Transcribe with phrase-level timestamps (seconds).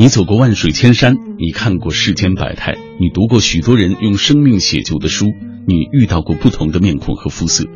[0.00, 5.26] 你走过万水千山，你看过世间百态，你读过许多人用生命写就的书，
[5.66, 7.66] 你遇到过不同的面孔和肤色。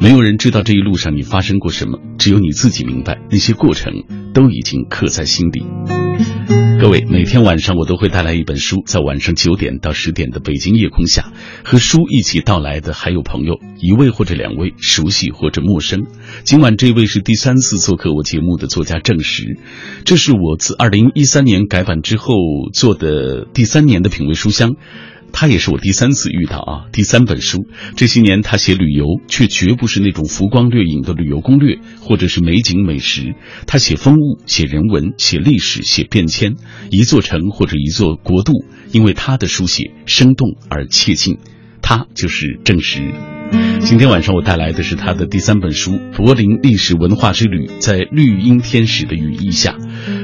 [0.00, 3.92] 没有人知道这一路上你发生过什么，只有你自己明白，那些过程
[4.32, 6.63] 都已经刻在心里。
[6.84, 11.32] 各位，每天晚上我都会带来一本书，在晚上九点到十点的北京夜空下，
[11.64, 16.04] 和书一起到来的还有朋友，一位或者两位，熟悉或者陌生。
[16.42, 19.56] 今晚这位是第三次做客我节目的作家郑石，
[20.04, 22.34] 这是我自二零一三年改版之后
[22.74, 24.76] 做的第三年的品味书香。
[25.36, 27.66] 他也是我第三次遇到啊，第三本书。
[27.96, 33.34] 这些年他写旅游，却绝不是那种浮光掠影的旅游攻略，或者是美景美食。
[33.66, 36.54] 他写风物，写人文，写历史，写变迁。
[36.88, 41.38] 一座城或者一座国度，因为他的书写生动而切近。
[41.84, 43.12] 他就是郑石。
[43.80, 49.76] 今天晚上我带来的是他的第三本书《柏林历史文化之旅》，在绿茵天使的羽翼下，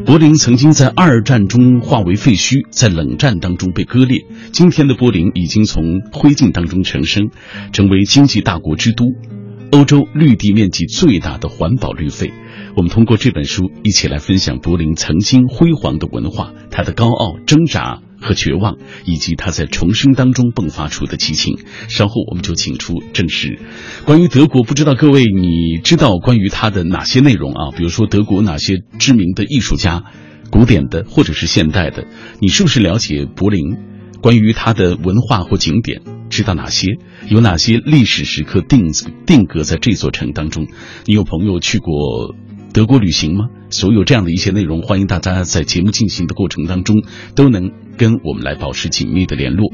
[0.06, 4.24] 柏林曾经在二战中化为废墟，在冷战当中被割裂。
[4.52, 7.28] 今天的柏林已经从灰烬当中重生，
[7.74, 9.04] 成为经济大国之都，
[9.70, 12.32] 欧洲绿地面积最大的环保绿肺。
[12.74, 18.00] 我们通过这本书一起来分享柏林曾经辉煌的文化，它的高傲挣扎。
[18.20, 21.58] 和绝望，以及他在重生当中迸发出的激情。
[21.88, 23.58] 稍后我们就请出正式
[24.04, 27.70] 关于德国，不知道各位你知道关于他的哪些内容啊？
[27.76, 30.04] 比如说德国哪些知名的艺术家，
[30.50, 32.06] 古典的或者是现代的？
[32.40, 33.76] 你是不是了解柏林？
[34.22, 36.98] 关于它的文化或景点，知道哪些？
[37.28, 38.92] 有哪些历史时刻定
[39.24, 40.66] 定格在这座城当中？
[41.06, 42.34] 你有朋友去过？
[42.72, 43.46] 德国旅行吗？
[43.70, 47.02] 所有这样的一些内容，欢迎大家在节目进行的过程当中
[47.34, 49.70] 都能跟我们来保持紧密的联络。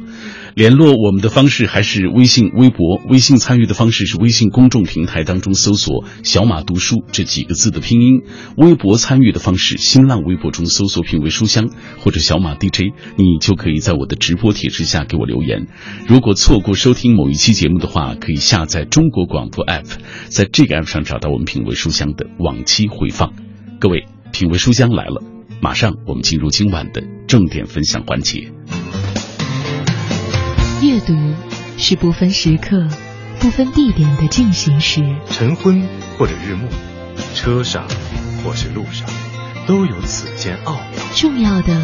[0.57, 3.01] 联络我们的方式还是微信、微博。
[3.09, 8.23] 微信参与的方式是微信公众平台当中搜索“小马读书”这几个字的拼音。
[8.57, 11.71] 微博参与的方式，新浪微博中搜索“品味书香”
[12.03, 15.69] 或者“小马 DJ”，你就可以在我的直播帖之下给我留言。
[16.09, 19.87] 如果错过收听某一期节目的话，可以下载中国广播 app，
[20.29, 23.35] 在这个 app 上找到我们“品味书香”的往期回放。
[23.79, 25.23] 各位，品味书香来了，
[25.61, 28.53] 马上我们进入今晚的重点分享环节。
[30.83, 31.15] 阅读
[31.79, 32.87] 是不分时刻、
[33.41, 35.01] 不分地点的进行时。
[35.31, 36.69] 晨昏或者日暮，
[37.35, 37.87] 车上
[38.45, 39.09] 或是路上，
[39.67, 40.83] 都有此间奥妙。
[41.15, 41.75] 重要的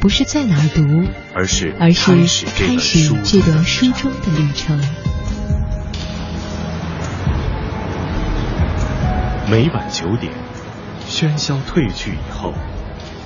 [0.00, 0.82] 不是在哪儿读，
[1.34, 4.80] 而是而是开始这段书中的旅程。
[9.50, 10.32] 每晚九点，
[11.08, 12.52] 喧嚣褪去以后，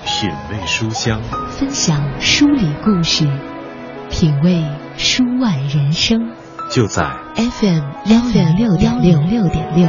[0.05, 3.25] 品味书香，分享书里故事。
[4.11, 4.65] 品味
[4.97, 6.33] 书外人生，
[6.71, 9.87] 就在 FM 幺零六点六六点六。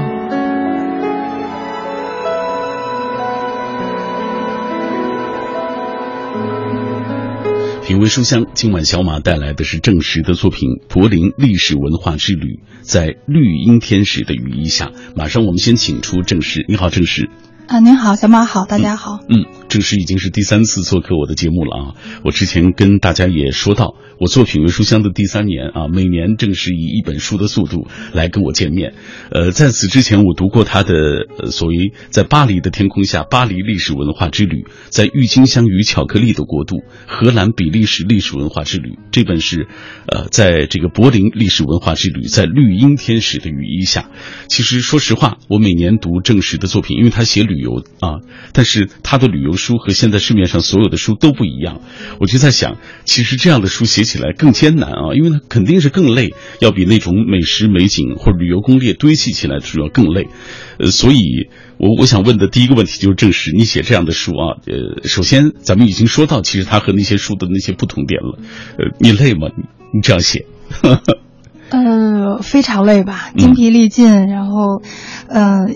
[7.83, 12.45] 品味书香，今晚小马带来的是郑石的作品《柏林历史文化之旅》，
[12.81, 14.91] 在绿荫天使的羽翼下。
[15.15, 17.29] 马上我们先请出郑石，你好，郑石。
[17.67, 19.19] 啊，您好，小马好，大家好。
[19.29, 21.95] 嗯，正式已经是第三次做客我的节目了啊。
[22.23, 28.93] 我之前跟大家也说到，我做品味书香的第三年啊，每年正是以一本书的速度来跟我见面。
[29.31, 30.93] 呃，在此之前，我读过他的
[31.39, 38.99] 呃所谓在巴黎的天空下，巴黎历史文化之旅，在郁金香与巧克力的国度，荷兰比利时历史文化之旅。
[39.11, 39.67] 这本是
[40.07, 44.11] 呃，在这个柏林历史文化之旅，在绿荫天使的羽翼下。
[44.47, 47.43] 其实说实话，我每年读正史的作品，因为他写。
[47.43, 48.21] 旅游啊，
[48.53, 51.79] 但是他的旅游书和现在市面上所有的书都不一样。
[52.19, 60.27] 我就在想，其实这样的书写起来更艰难啊，因为它肯定是更累，要比那种美食美景或旅游攻略堆砌起来主要更累。
[60.79, 61.47] 呃，所以
[61.77, 68.39] 我我想问的第一个问题就是，正是你写这样的书啊，呃，首先咱们已经说到，其实它和那些书的那些不同点了。
[68.77, 69.47] 呃，你累吗？
[69.93, 70.45] 你这样写？
[71.71, 74.81] 呃，非常累吧，精疲力尽，然后，
[75.29, 75.67] 呃。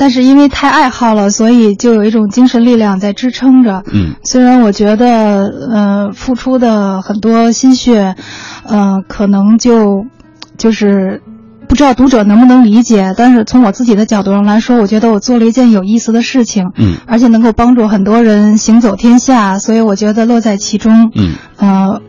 [0.00, 3.82] 但是因为太爱好了，所以就有一种精神力量在支撑着。
[3.92, 8.16] 嗯，虽然我觉得，呃，付出的很多心血，
[8.64, 10.06] 呃，可能就，
[10.56, 11.20] 就是
[11.68, 13.14] 不知道读者能不能理解。
[13.14, 16.70] 但是从我自己的角度上来说，我觉得我做了一件有意思的事情。
[16.78, 21.10] 嗯，而且能够帮助很多人行走天下，所以我觉得乐在其中。
[21.14, 22.00] 嗯，呃。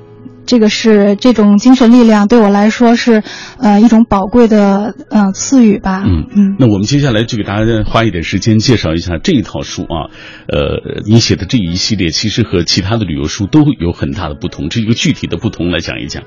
[0.46, 3.24] 这个是这种精神力量对我来说是，
[3.58, 6.04] 呃，一种宝贵的呃赐予吧。
[6.06, 6.56] 嗯嗯。
[6.60, 10.10] 那我们接下来就给大家花一点时间介绍一下这一套书啊，
[10.48, 16.24] 呃，你写的这一系列其实和其他的旅游书都有很大的不同，这一个具体的不同来讲一讲。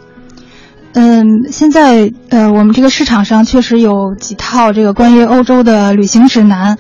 [0.93, 6.79] 嗯，现在呃，我们这个市场上确实有几套这个关于欧洲的旅行指南，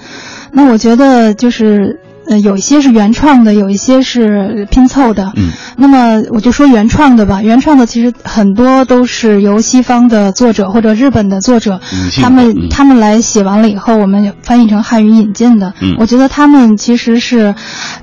[0.53, 2.01] 那我觉得就是。
[2.26, 5.32] 呃，有一些是原创的，有一些是拼凑的。
[5.37, 7.43] 嗯，那么我就说原创的吧。
[7.43, 11.81] 原创的其实很多都是由西方的作者或者日本的作者，
[12.23, 15.75] 他们他们来写完了以后，我们翻译成汉语引进的。
[15.81, 17.55] 嗯，我觉得他们其实是，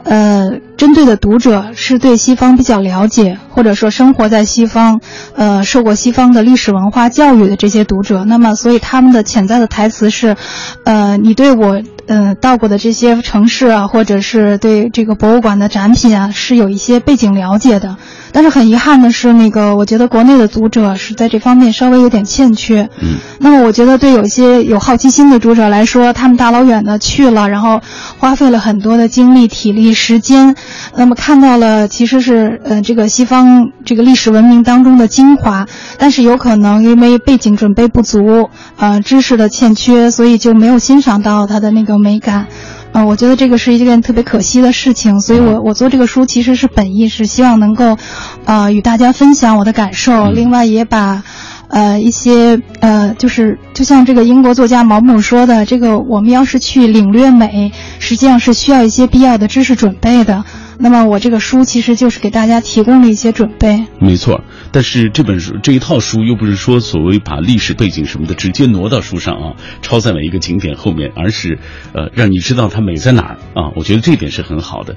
[0.03, 0.51] 呃，
[0.81, 4.99] 针对的读者是对西方比较了解，或者说生活在西方，
[5.35, 8.23] 呃，受过西方的历史文化教育的这些读者。
[8.25, 10.35] 那么，所以他们的潜在的台词是，
[10.83, 11.79] 呃，你对我。
[12.07, 17.95] 呃，到过的这些城市啊，或者是对这个博物馆的展品啊，是有一些背景了解的。
[18.33, 22.89] 但是很遗憾的是，那个我觉得国内的读者是在这方面稍微有点欠缺。
[23.01, 27.81] 嗯，那么我觉得对有些有好奇心的读者来说，他们大老远的去了，然后
[28.17, 30.55] 花费了很多的精力、体力、时间，
[30.95, 35.67] 那么看到了其实是呃这个西方这个历史文明当中的精华，
[35.97, 42.47] 但是有可能因为背景准备不足，呃知识的欠缺，所以就没有欣赏到它的那个美感。
[42.93, 47.97] 嗯，我觉得这个是一件特别可惜的事情，所以我我做这个书其实是本意是希望能够，
[48.45, 51.23] 呃，与大家分享我的感受，另外也把，
[51.71, 60.43] 呃，一些呃，就是就像这个英国作家毛姆说的，这个我们要是去领略美，实际上是需要一些必要的知识准备的。
[60.77, 63.85] 那么我这个书其实就是给大家提供了一些准备。
[63.99, 71.59] 没错，但是这本书这一套书又不是说所谓把历史背景什么的直接挪到书上啊，抄在每一个景点后面，而是
[71.93, 73.71] 呃让你知道它美在哪儿啊。
[73.75, 74.95] 我觉得这点是很好的。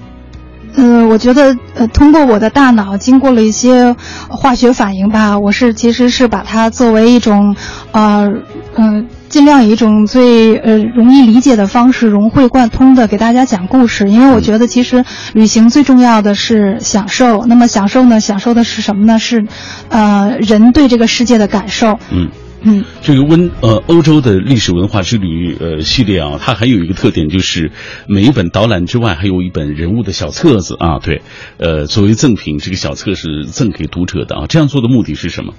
[0.76, 3.94] 嗯，我觉得呃通过我的大脑经过了一些
[4.28, 7.56] 化学反应吧，我是其实是把它作为一种
[7.92, 8.28] 呃
[8.76, 9.06] 嗯。
[9.26, 17.44] 尽量以一种最呃容易理解的方式融会贯通的给大家讲故事，因为我觉得其实旅行最重要的是享受。
[17.44, 18.20] 那么享受呢？
[18.20, 19.18] 享受的是什么呢？
[19.18, 19.44] 是，
[19.88, 21.98] 呃，人对这个世界的感受。
[22.12, 22.28] 嗯
[22.66, 27.70] 嗯，这个温呃欧洲的历史文化之旅呃系列啊，它还有一个特点就是
[28.08, 31.22] 每一本导览之外还有一本人物的小册子啊，对，
[31.58, 34.46] 呃作为赠品，这个小册是赠给读者的啊。
[34.48, 35.52] 这样做的目的是什么？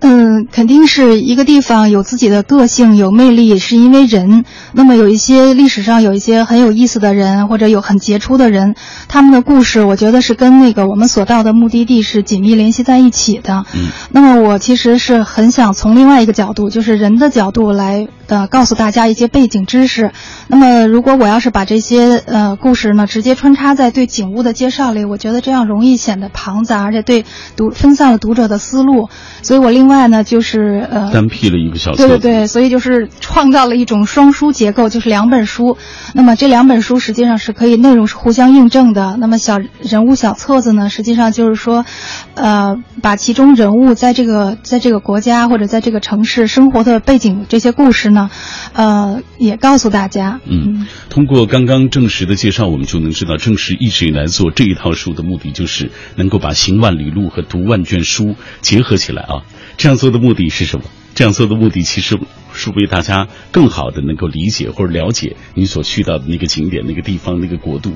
[0.00, 4.44] 嗯，肯定是一个地方有自己的个性、有魅力，是因为人。
[4.72, 8.76] 那么有一些历史上有一些很有意思的人，或者有很杰出的人，
[9.08, 13.64] 他们的故事，我觉得是跟那个我们所到的目的地是紧密联系在一起的。
[13.74, 20.12] 嗯，那么我其实是很想从另外一个角度，就是人的角度来呃告诉大家一些背景知识。
[20.46, 27.24] 那么如果我要是把这些呃故事呢直接穿插在对景物的介绍里，我觉得这样容易显得庞杂，而且对
[27.56, 29.08] 读分散了读者的思路。
[29.42, 30.04] 所以我另外。
[30.04, 35.78] 呢，就是呃，单辟了一个小册，对对对，所以就是创造了一种双书结构，就是两本书。
[36.12, 39.16] 那么这两本书实际上是可以内容是互相印证的。
[39.18, 41.86] 那么小人物小册子呢，实际上就是说，
[42.34, 48.28] 呃，把其中人物在这个在这个国家或者在这个城市生活的背景这些故事呢，
[48.74, 50.40] 呃，也告诉大家。
[50.44, 59.40] 嗯，通过刚刚正实的介绍，我们就能知道，正实一直以来做这一套书的目的，就是能够把行万里路和读万卷书结合起来啊。
[59.76, 60.84] 这样做的目的是什么？
[61.14, 62.18] 这样做的目的其实
[62.52, 67.92] 是为大家更好的能够理解或者了解你所去到的那个景点、那个地方、那个国度。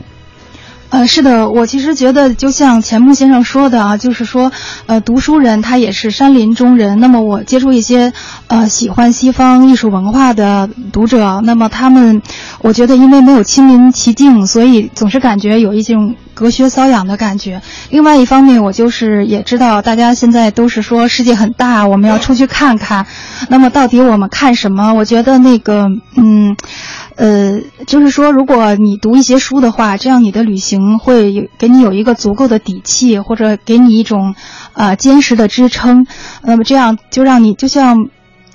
[0.90, 4.50] 呃，是的，我其实觉得就像钱穆先生说的啊，就是说，
[4.86, 6.98] 呃，读书人他也是山林中人。
[6.98, 8.14] 那么我接触一些，
[8.46, 12.22] 呃，喜欢西方艺术文化的读者，那么他们，
[12.60, 17.60] 我觉得因为没有亲临其境，所以总是感觉有一种隔靴搔痒的感觉。
[17.90, 23.04] 另外一方面，我就是也知道大家现在都是说世界很大，我们要出去看看。
[23.48, 24.94] 那么到底我们看什么？
[24.94, 26.56] 我觉得那个，嗯。
[27.16, 34.36] 呃，就是说，如果你读一些书的话，这样你的旅行会有给你有一个足够的底气，或者给你一种，
[34.74, 36.06] 呃，坚实的支撑。
[36.44, 38.06] 那么这样就让你就像，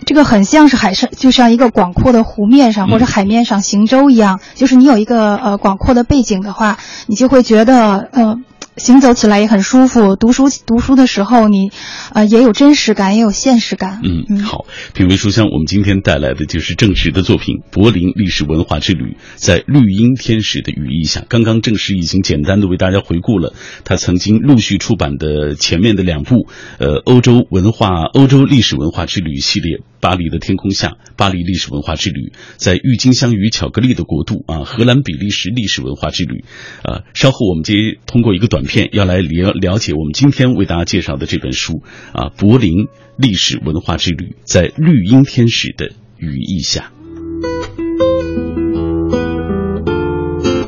[0.04, 8.40] 这个很像是海上，就像一个广阔的湖面上或者海面上行舟一样，就是你有一个呃广阔的背景的话，你就会觉得呃。
[8.78, 11.70] 行走起来也很舒服，读书读书的时候，你，
[12.14, 14.02] 呃，也有真实感，也有现实感。
[14.04, 14.66] 嗯，好，
[14.96, 19.04] 品味书香，我们今天带来的就是郑石的作品《柏林历史文化之旅》，
[19.36, 21.24] 在绿荫天使的羽翼下。
[21.30, 23.54] 刚刚郑石已经简单的为大家回顾了
[23.84, 26.48] 他曾经陆续出版的前面的两部，
[26.80, 29.82] 呃，欧洲文化、欧洲历史文化之旅系列。
[30.00, 36.44] 巴黎的天空下，巴黎历史文化之旅，在郁金香与巧克力的国度啊，荷兰比利时历史文化之旅，
[36.84, 37.74] 呃，稍后我们接
[38.06, 41.82] 通过一个短片要来了了解我们今天为大家介绍的这本书
[42.14, 46.92] 啊，柏林历史文化之旅，在绿荫天使的羽翼下。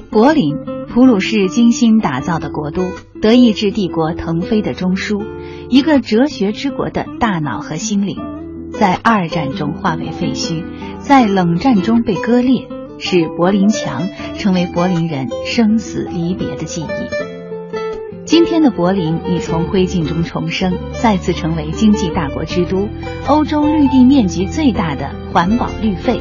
[0.10, 0.56] 柏林，
[0.88, 2.84] 普鲁士精心打造的国都，
[3.22, 5.26] 德意志帝国腾飞的中枢，
[5.70, 8.18] 一个哲学之国的大脑和心灵。
[8.72, 10.64] 在二战中化为废墟，
[11.00, 17.35] 在冷战中被割裂，使柏林墙成为柏林人生死离别的记忆。
[18.26, 22.90] 今天的柏林已从灰烬中重生，再次成为经济大国之都，
[23.28, 26.20] 欧洲绿地面积最大的环保绿肺，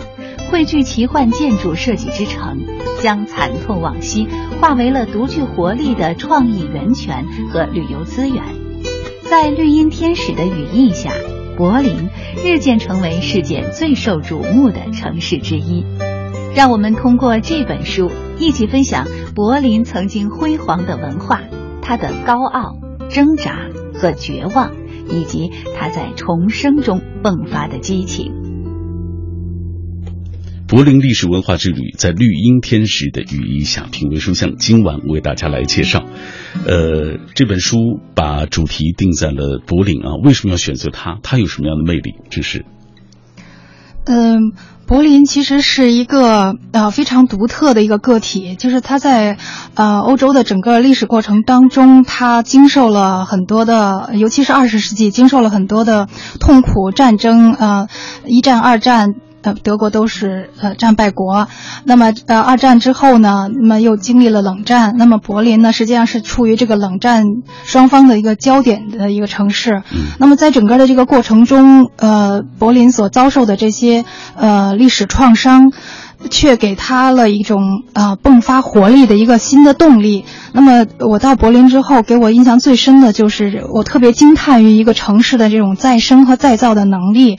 [0.50, 2.60] 汇聚奇幻建筑设计之城，
[3.02, 4.28] 将惨痛往昔
[4.60, 8.42] 化为了独具活力的创意源泉和旅游资源。
[9.22, 11.10] 在绿茵天使的羽翼下，
[11.56, 12.10] 柏林
[12.44, 15.86] 日渐成为世界最受瞩目的城市之一。
[16.54, 21.40] 让我们通过这本书一起分享柏林曾经辉煌的文化。
[21.84, 22.78] 他的高傲、
[23.10, 24.72] 挣扎和绝望，
[25.10, 28.32] 以及他在重生中迸发的激情。
[30.66, 34.56] 柏林历史文化之旅，在绿茵天使的羽翼下，品味书香。
[34.56, 36.06] 今晚为大家来介绍，
[36.66, 40.16] 呃，这本书把主题定在了柏林啊。
[40.24, 41.20] 为什么要选择它？
[41.22, 42.14] 它有什么样的魅力？
[42.30, 42.64] 这是，
[44.06, 44.54] 嗯。
[44.86, 49.38] 柏林其实是一个呃非常独特的一个个体，就是它在
[49.74, 57.88] 呃欧洲的整个历史过程当中，它经受了很多的，尤其是二十世纪，经受了很多的痛苦战争，呃，
[58.26, 59.14] 一战、二战。
[59.44, 61.46] 呃，德国都是呃战败国，
[61.84, 67.24] 那么呃二战之后呢，那么又经历了冷战，那么柏林呢实际上是处于这个冷战
[67.64, 69.82] 双方的一个焦点的一个城市。
[70.18, 74.04] 那么在整个的这个过程中，呃，柏林所遭受的这些
[74.36, 75.72] 呃历史创伤。
[76.30, 80.24] 却给他了一种啊迸发活力的一个新的动力。
[80.52, 87.38] 那么我到柏林之后，给我印象最深的就是我特别惊叹于一个城市的这种再生和再造的能力，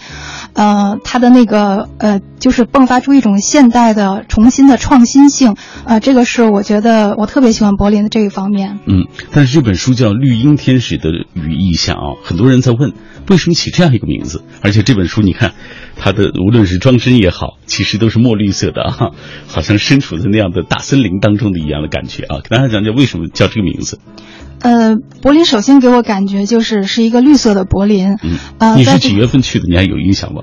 [0.56, 5.56] 呃，它的那个呃，就是迸发出一种现代的重新的创新性。
[5.86, 8.80] 呃，这个是我觉得我特别喜欢柏林的这一方面。
[8.88, 12.94] 嗯，但是这本书叫《绿茵天使的羽翼下》啊，很多人在问
[13.30, 15.54] 为什么起这样一个名字，而且这本书你看。
[15.98, 19.12] 它的无论是装帧也好，其实都是墨绿色的啊，
[19.48, 22.40] 好像身处在那样的大森林当中的一样的感觉啊。
[22.44, 23.98] 给大家讲讲为什么叫这个名字？
[24.66, 28.18] 呃，柏林首先给我感觉就是是一个绿色的柏林。
[28.24, 29.66] 嗯，呃，你是几月份去的？
[29.70, 30.42] 你还有印象吗？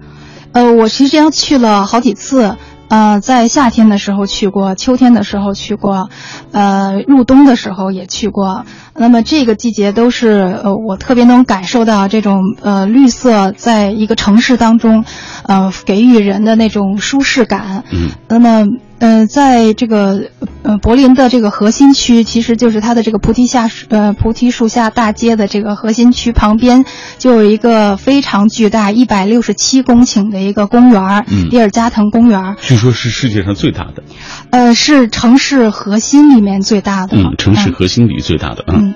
[0.52, 2.57] 呃，我其实要去了好几次。
[2.88, 6.11] 呃，在夏天的时候去过，秋天的时候去过，
[6.52, 8.67] 呃，入冬的时候也去过。
[8.95, 15.05] 那么这个季节都是呃，我特别能感受到这种呃绿色在一个城市当中，
[15.45, 17.85] 呃，给予人的那种舒适感。
[17.91, 18.11] 嗯。
[18.29, 18.67] 那么。
[18.99, 20.31] 嗯，在这个
[20.63, 26.85] 呃柏林的这个核心区，其实就是它的这个菩提下呃菩提树下大街的这个核心区旁边，
[27.19, 34.05] 就有一个非常巨大一百六十七公顷的一个公园嗯，蒂尔加滕公园据说是世界上最大的。
[34.51, 37.17] 呃，是城市核心里面最大的。
[37.17, 38.65] 嗯，城市核心里最大的。
[38.69, 38.95] 嗯。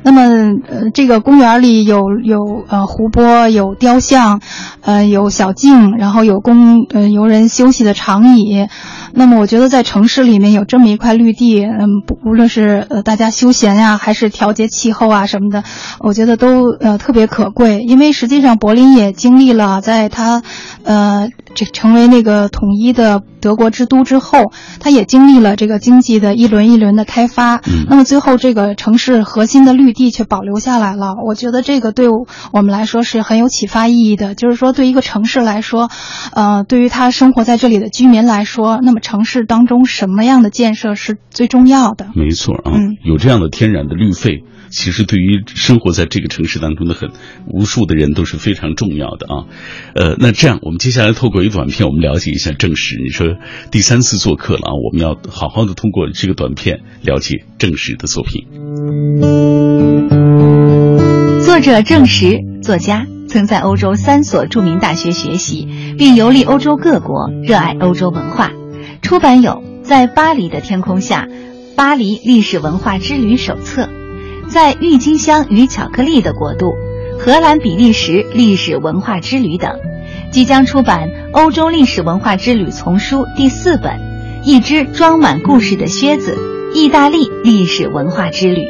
[0.00, 0.22] 那么，
[0.68, 4.40] 呃，这个公园里有有呃湖泊，有雕像，
[4.80, 8.68] 呃，有小径，然后有供呃游人休息的长椅。
[9.12, 11.88] 那么，我觉得在城市里面有这么一块绿地，嗯，
[12.24, 15.64] 无论是呃大家休闲呀，还是调节气候啊什么的，
[15.98, 17.80] 我觉得都呃特别可贵。
[17.80, 20.44] 因为实际上柏林也经历了在它，
[20.84, 27.56] 呃，这成为那个统一的德国之都之后，它也经历了这个经济的一轮一轮的开发。
[27.56, 27.86] 嗯。
[27.88, 29.88] 那么最后这个城市核心的绿。
[29.88, 32.08] 绿地却保留下来了，我觉得这个对
[32.52, 34.34] 我们来说是很有启发意义的。
[34.34, 35.88] 就是说，对一个城市来说，
[36.34, 42.08] 呃，对于他生活在这里的居民来说，那么城市当中什么样的建设是最重要的？
[42.14, 44.44] 没错啊，嗯，有这样的天然的绿肺。
[44.70, 47.08] 其实对于生活在这个城市当中的很
[47.46, 49.48] 无数的人都是非常重要的啊，
[49.94, 52.98] 呃，那这样我们接下来透过一短片，我们了解一下正史。
[53.02, 53.26] 你说
[53.70, 58.46] 第三次做客了啊，我们要好好的通过这个短片了解正史的作品。
[61.46, 68.52] 作者郑石，作家，曾在欧洲三所著名大学学习，并游历欧洲各国，热爱欧洲文化。
[69.02, 69.52] 出版有
[69.82, 71.26] 《在巴黎的天空下》
[71.76, 73.84] 《巴黎历史文化之旅手册》。
[74.48, 76.74] 在郁金香与巧克力的国度，
[77.18, 79.78] 荷兰比利时历史文化之旅等，
[80.30, 83.92] 即将出版《欧洲历史文化之旅丛书》第四本，
[84.44, 86.36] 《一只装满故事的靴子：
[86.74, 88.62] 意大利历史文化之旅》。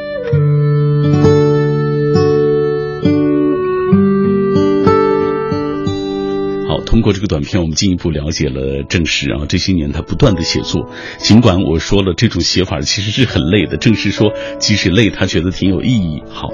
[6.89, 9.45] 通过这个短片，我们进一步了解了郑石啊。
[9.47, 13.77] 这些年他不断的写作，尽管我说了这种写法其实是很累的。
[13.77, 16.23] 郑石说，即使累，他觉得挺有意义。
[16.31, 16.49] 好，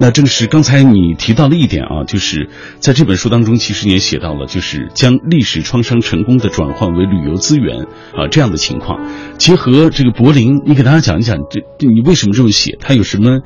[0.00, 2.50] 那郑石刚才你提到了一点啊，就是
[2.80, 9.08] 在这本书当中，其实也写到了，就是将历史创伤成功的转换为旅游资源啊这样的情况。
[9.38, 12.76] 结合这个柏林，你给大家讲一讲，这你为什么这么写？
[12.80, 13.38] 它有什么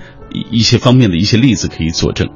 [0.50, 2.30] 一些方面的一些例子可以佐证？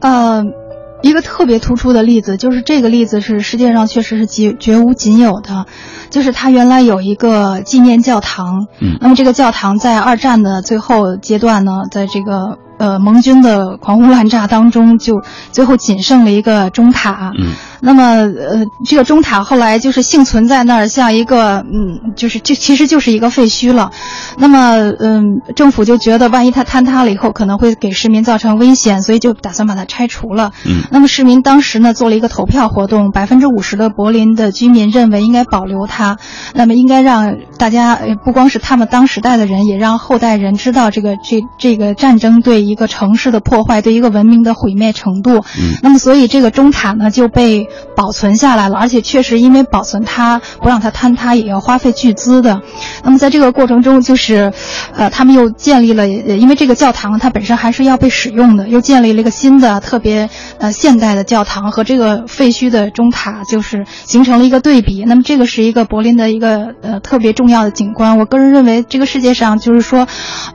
[0.00, 0.63] 呃。
[1.04, 5.66] 一个特别突出的例子，就是这个例子是世界上确实是绝绝无仅有的，
[6.08, 8.96] 就是它原来有一个纪念教堂，嗯。
[9.02, 17.52] 那么这个教堂在二战的最后阶段呢，在这个呃盟军的狂轰滥炸当中，就最后仅剩了一个钟塔，嗯
[17.86, 23.90] 那么，呃，这个中塔后来就是幸存在那儿，像一个，嗯，就是就其实就是一个废墟了。
[24.38, 30.52] 那么，嗯，政府就觉得万一它坍塌了以后，可能会给市民造成危险，所以就打算把它拆除了。
[30.64, 36.16] 嗯那么市民当时呢做了一个投票活动，百分之五十的柏林的居民认为应该保留它，
[36.54, 45.44] 那么应该让大家呃不光是他们当时代的人，也让后代人知道这个这这个战争对一个城市的破坏，对一个文明的毁灭程度。
[45.58, 52.62] 嗯那么所以这个中塔呢就被保存下来了，而且确实因为保存它不让它坍塌也要花费巨资的。
[53.02, 54.52] 那么在这个过程中，就是，
[54.94, 60.28] 呃，他们又建立了，呃因为这个教堂它本身还是要被使用的，又建立了一个新的特别
[60.58, 65.04] 呃现代的教堂和这个废墟的钟塔，就是形成了一个对比。
[65.06, 68.18] 那么这个是一个柏林的一个呃特别重要的景观。
[68.18, 70.06] 我个人认为，这个世界上就是说，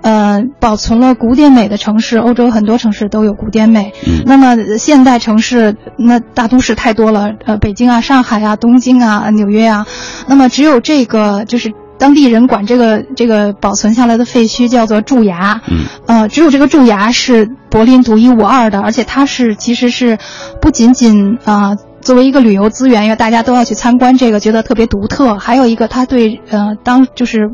[0.01, 3.93] 呃，保存了古典美的城市，欧洲很多城市都有古典美。
[4.05, 9.85] 嗯那么呃现代城市，那大都市太多了，呃，北京啊、上海啊、东京啊、纽约啊，
[10.27, 11.73] 那么只有这个就是。
[11.99, 20.17] 当地人管这个这个保存下来的废墟叫做蛀牙，嗯呃，只有这个蛀牙是柏林独一无二的，而且它是其实是
[20.61, 25.37] 不仅仅啊、呃作为一个旅游资源，因为大家都要去参观这个，觉得特别独特。
[25.37, 27.51] 还有一个，它对呃当就是，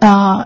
[0.00, 0.44] 呃。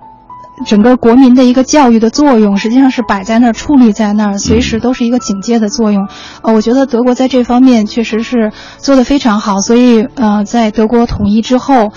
[0.66, 6.08] 整个国民的一个教育的作用，实际上是摆在那儿、矗立在那儿，随时都是一个警戒的作用。
[6.42, 11.92] 呃，我觉得德国在这方面确实是做得非常好，所以呃，在德国统一之后。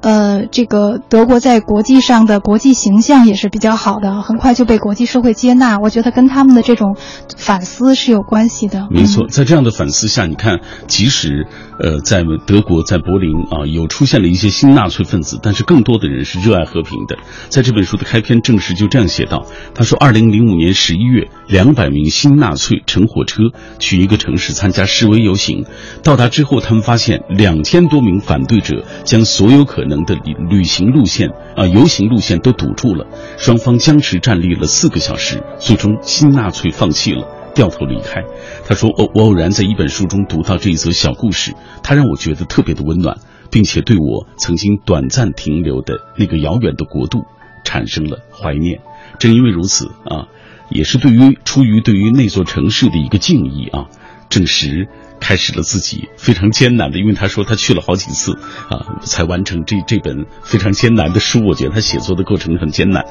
[0.00, 5.78] 呃，这个德国在国际上的国际形象也是比较好的，很快就被国际社会接纳。
[5.78, 6.96] 我觉得跟他们的这种
[7.36, 8.86] 反思是有关系的。
[8.90, 11.46] 没错，在这样的反思下，你看，即使
[11.80, 17.18] 呃在德国在柏林啊有出现了一些新纳粹分子，但是更多的人是热爱和平的。
[17.48, 23.42] 在这本书的开篇，正式就这样写道：他说，二零零五年十一月，两百名新纳粹乘火车
[23.80, 25.64] 去一个城市参加示威游行，
[26.04, 33.06] 到达之后，他们发现两千多名反对者将所有可能的旅旅行路线啊、游行路线都堵住了，
[33.38, 37.34] 双方僵持站立了四个小时，最终新纳粹放弃了。
[37.54, 38.22] 掉头离开。
[38.68, 43.16] 他说：“偶我偶然在一本书中读到这一则小故事，它让我觉得特别的温暖，
[43.50, 47.24] 并且对我曾经短暂停留的那个遥远的国度
[47.64, 48.78] 产生了怀念。
[49.18, 50.28] 正因为如此啊，
[50.70, 53.86] 也是对于出于对于那座城市的一个敬意啊，
[54.28, 54.86] 证实
[55.20, 61.46] 开始了自己非常艰难的，因为他说他去了好几次啊，才完成这这本非常艰难的书。
[61.46, 63.04] 我觉得他写作的过程很艰难，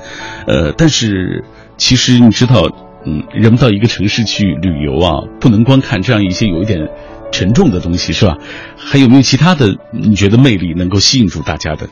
[0.47, 1.43] 呃，但是
[1.77, 2.69] 其实你知道。”
[3.09, 6.89] 嗯，人们到一个城市去旅游啊，不能光看这样一些有一点
[7.31, 8.37] 沉重的东西，是吧？
[8.75, 11.87] 还有没有其他的你觉得魅力能够吸引住大家的？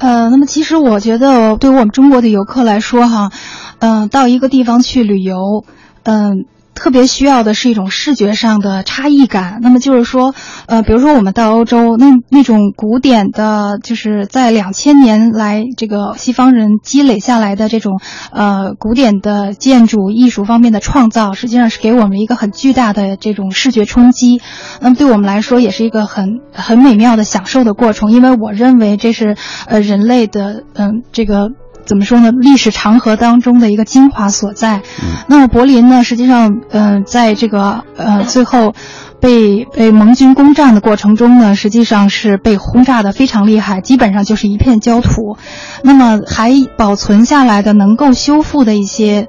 [0.00, 3.30] 呃，那么其实我觉得，对于我们中国的游客来说，哈，
[3.78, 5.64] 嗯、到一个地方去旅游，
[6.02, 6.46] 嗯、
[6.78, 9.58] 特别需要的是一种视觉上的差异感。
[9.60, 10.34] 那么就是说，
[10.66, 24.40] 呃，比如说我们到欧洲，那那种古典的，就是在两千年来这个西方人积累下来的这种呃古典的建筑艺术方面的创造，实际上是给我们一个很巨大的这种视觉冲击。
[24.80, 29.36] 那么对我们来说，也是一个很很美妙的享受的过程，因为我认为这是
[29.66, 31.50] 呃人类的嗯这个。
[31.88, 32.30] 怎么说呢？
[32.30, 34.82] 历史长河当中的一个精华所在。
[35.26, 38.74] 那么柏林呢，实际上，呃，在这个呃最后
[39.20, 45.38] 被被盟军攻占的过程中呢，实际上是被轰炸的非常厉害，基本上就是一片焦土。
[45.82, 49.28] 那么还保存下来的能够修复的一些。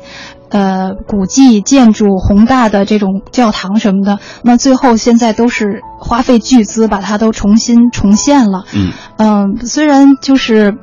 [0.52, 8.66] 呃，古迹建筑、宏大的这种教堂什么的，那最后现在都是花费巨资把它都重新重现了。
[8.74, 10.74] 嗯嗯、虽然就是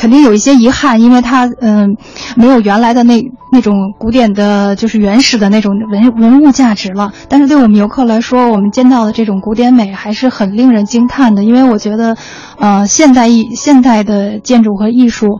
[0.00, 1.98] 肯定有一些遗憾，因为它嗯、
[2.34, 7.12] 没有原来的那那种古典的，就是原始的那种文文物价值了。
[7.28, 12.16] 但是对我们游客来说，我们见到的这种古典美还是很令人惊叹的，因为我觉得，
[12.58, 15.38] 呃，现代艺现代的建筑和艺术，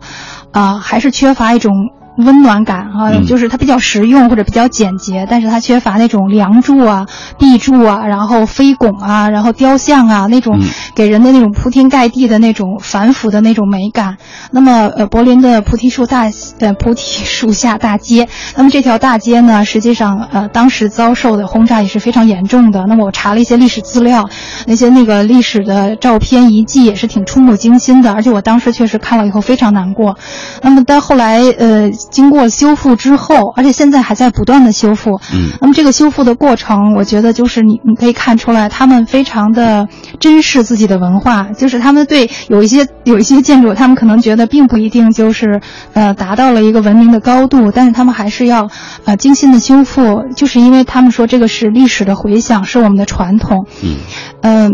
[0.51, 1.73] 啊、还是缺乏一种。
[2.17, 7.07] 温暖感啊，嗯就是它比较实用或者比较简洁，但是它缺乏那种梁柱啊、
[7.39, 14.17] 壁柱啊，然后飞拱啊，然后雕像啊那种嗯给人的那种铺天盖地的那种繁复的那种美感。
[14.51, 22.85] 那么，呃，柏林的菩提树大呃菩提树下大街，那么这条大街呢，实际上呃当时遭受的轰炸也是非常严重的。
[22.87, 24.29] 那么我查了一些历史资料，
[24.67, 30.17] 那些那个历史的照片遗迹也是挺触目惊心的，而且我当时确实看了以后非常难过。
[30.61, 35.19] 那么到后来，呃，经过修复之后，而且现在还在不断的修复。
[35.33, 39.87] 嗯，那么这个修复的过程，我觉得就是你你可以看出来，他们非常的
[40.19, 45.61] 珍视自己的文化，就是他们对有一些有一些建筑，他们可能觉得并不一定就是
[45.93, 48.69] 呃达到了一个文明的高度，但是他们还是要
[49.05, 53.65] 呃精心的修复，就是因为他们说这个是历史的回响，是我们的传统。
[53.83, 53.95] 嗯，
[54.41, 54.71] 嗯。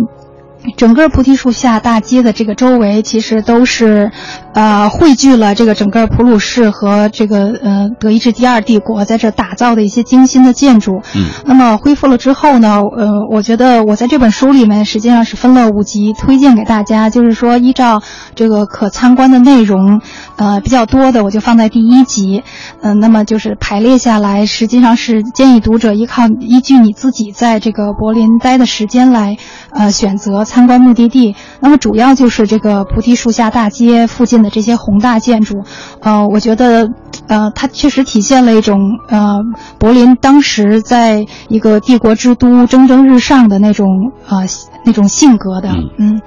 [0.75, 4.12] 整个菩提树下大街的这个周围，其实都是，
[4.53, 11.01] 呃，汇聚了这个整个普鲁士和这个呃德意志第二帝国在这打造的一些精心的建筑。
[11.15, 11.27] 嗯。
[11.45, 18.01] 那么恢复了之后呢，呃，我觉得我在这本书里面实际上是分了五集推荐给大家，就是说依照
[18.36, 20.01] 这个可参观的内容，
[20.36, 22.43] 呃，比较多的我就放在第一集。
[22.82, 29.38] 嗯，那么就是排列下来，实际上是建议读者依靠依据你自己在这个柏林待的时间来，
[29.71, 30.43] 呃，选择。
[30.57, 35.63] 参观目的地，那么主要就是这个菩提树下大街附近的这些宏大建筑，
[36.02, 36.89] 呃，我觉得，
[37.28, 39.39] 呃，它确实体现了一种呃
[39.78, 44.46] 柏林当时在一个帝国之都蒸蒸日上的那种呃
[44.86, 46.22] 那种性格的，嗯。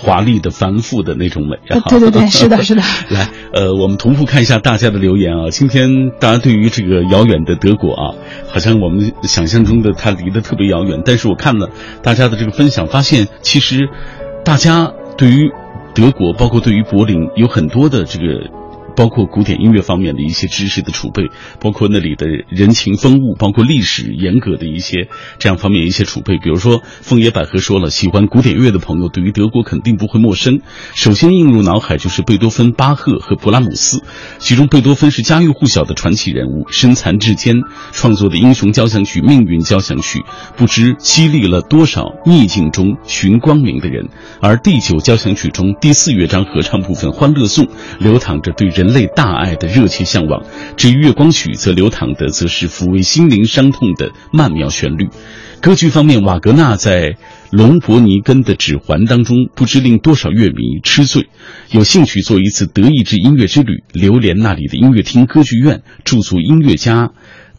[0.00, 1.56] 华丽的、繁复的那种美，
[1.88, 2.82] 对对对，是的， 是的。
[3.10, 5.50] 来，呃，我们同步看一下大家的留言啊。
[5.50, 8.14] 今天大家对于这个遥远的德国啊，
[8.48, 11.02] 好像我们想象中的它离得特别遥远。
[11.04, 11.68] 但是我看了
[12.02, 13.88] 大家的这个分享，发现其实
[14.44, 15.50] 大家对于
[15.94, 18.57] 德国，包括对于柏林，有很多的这个。
[18.98, 21.28] 包括古典音乐方面的一些知识的储备，
[21.60, 25.06] 包括那里的人情风物，包括历史严格的一些
[25.38, 26.36] 这样方面一些储备。
[26.38, 30.62] 比如说，枫叶百合说了，喜欢古典乐的朋友对于德国肯定不会陌生。
[30.96, 34.02] 首先映入脑海就是贝多芬、巴赫和勃拉姆斯，
[34.40, 37.54] 其中贝多芬是家喻户晓的传奇人物，身残志坚
[37.92, 40.18] 创作的英雄交响曲《命运交响曲》，
[40.56, 44.08] 不知激励了多少逆境中寻光明的人。
[44.40, 47.64] 而第九交响曲中第四乐章合唱部分《欢乐颂》，
[48.00, 48.87] 流淌着对人。
[48.92, 50.44] 类大爱的热切向往，
[50.76, 55.08] 至于月光曲，则流淌的则是抚慰心灵伤痛的曼妙旋律。
[55.60, 57.12] 歌剧方面，瓦格纳在
[57.50, 61.28] 《隆伯尼根的指环》当中，不知令多少乐迷痴醉。
[61.70, 67.10] 有兴趣做一次德意志音乐之旅，流连那里的音乐厅、歌剧院，驻足音乐家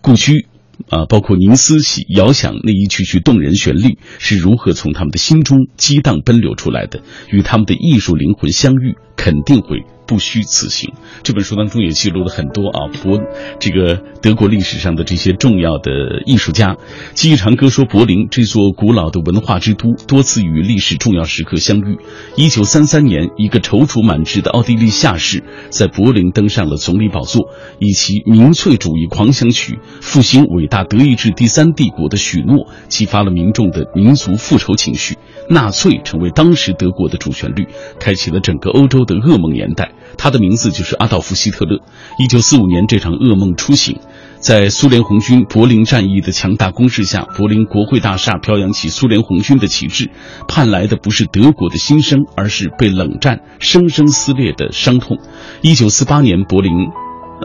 [0.02, 0.48] 故居。
[0.88, 10.92] 啊，包括宁斯喜遥想那一曲曲动人旋律是如何从他们的心中激荡奔流出来的，与他们的艺术灵魂相遇，肯定会不虚此行。
[11.22, 13.22] 这本书当中也记录了很多啊，柏
[13.60, 15.92] 这个德国历史上的这些重要的
[16.26, 16.78] 艺术家。
[17.14, 22.00] 记忆长歌说，柏林这座古老的文化之都，多次与历史重要时刻相遇。
[22.36, 30.66] 一九三三年，一个踌躇满志的奥地利下士在柏林登上了总理宝座，以其民粹主义狂想曲复兴伟。
[30.66, 35.18] 大德意志第三帝国的许诺，激发了民众的民族复仇情绪。
[35.52, 37.68] 纳粹成为当时德国的主旋律，
[38.00, 39.92] 开启了整个欧洲的噩梦年代。
[40.18, 41.82] 他的名字就是阿道夫·希特勒。
[42.18, 44.00] 一九四五年，这场噩梦初醒，
[44.40, 50.10] 在苏联红军柏林战役的强大攻势下，柏林国会大厦飘扬起苏联红军的旗帜，
[50.48, 55.18] 盼来的不是德国的新生，而是被冷战生生撕裂的伤痛。
[55.62, 56.72] 一九四八年，柏林，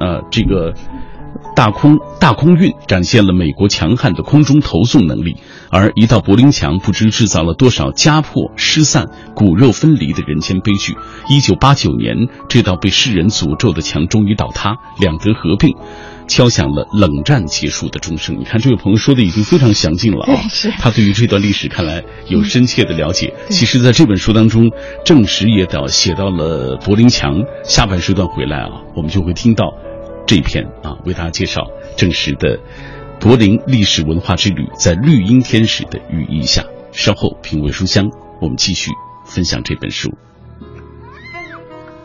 [0.01, 0.75] 呃，这个。
[1.55, 5.37] 大空大空运展现了美国强悍的空中投送能力，
[5.71, 10.95] 而一道柏林墙不知制造了多少家破失散、骨肉分离的人间悲剧。
[11.29, 12.17] 一九八九年，
[12.49, 15.75] 这道被世人诅咒的墙终于倒塌，两德合并，
[16.27, 18.39] 敲响了冷战结束的钟声。
[18.39, 20.41] 你看，这位朋友说的已经非常详尽了啊！
[20.79, 23.33] 他对于这段历史看来有深切的了解。
[23.49, 24.71] 其实，在这本书当中，
[25.05, 27.43] 正史也到写到了柏林墙。
[27.65, 29.73] 下半时段回来啊，我们就会听到。
[30.27, 31.63] 这一篇啊，为大家介绍
[31.97, 32.59] 正实的
[33.21, 36.65] 柏林历史文化之旅，在绿荫天使的羽翼下。
[36.93, 38.09] 稍后品味书香，
[38.41, 38.91] 我们继续
[39.27, 40.17] 分享这本书。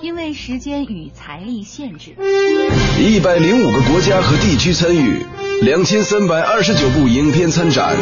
[0.02, 2.16] 因为时间与财力限制，
[3.00, 5.26] 一百零五个国家和地区参与。
[5.62, 7.94] 两千三百二十九部影片参展，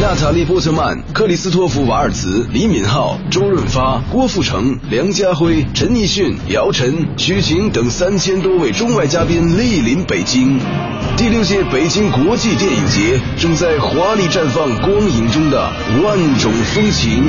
[0.00, 10.58] 娜塔莉·波特曼、克里斯托弗·瓦尔茨、李敏镐、周润发、郭富城、梁家辉、陈奕迅、姚晨、徐晴等三千多位中外嘉宾莅临北京。
[11.18, 15.70] 第六届北京国际电影节正在华丽绽放光影中的
[16.02, 17.24] 万种风情。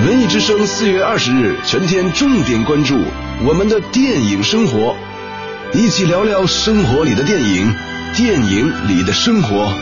[0.00, 2.98] 文艺之声四月二十日全天重点关注
[3.46, 4.96] 我们的电影生活。
[5.74, 7.72] 一起聊聊生活里的电影，
[8.16, 9.72] 电影里的生活。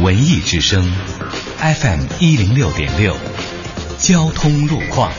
[0.00, 0.84] 文艺之声
[1.58, 3.16] ，FM 一零六点六，
[3.98, 5.12] 交通路况。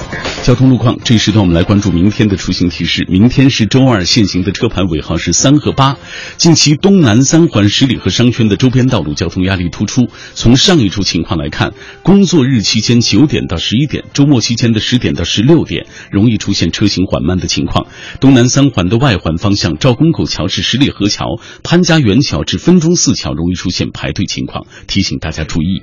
[0.44, 3.06] 交通路况，这一时段我们来关注明天的出行提示。
[3.08, 5.96] 明天是周二，限行的车牌尾号是三和八。
[6.36, 10.10] 近期东南三环十里河商圈的周边道路交通压力突出。
[10.36, 11.72] 从上一周情况来看，
[12.04, 17.88] 工作日期间九点到十一点，周末期间的十点到十六点，容易出现车行缓慢的情况。
[18.20, 25.82] 东南三环的外环方向，赵公口桥至十里河桥、潘家园桥至分钟寺桥容易出现排队情况，提醒大家注意。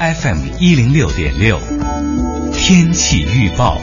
[0.00, 1.60] FM 一零六点六，
[2.52, 3.78] 天气预报。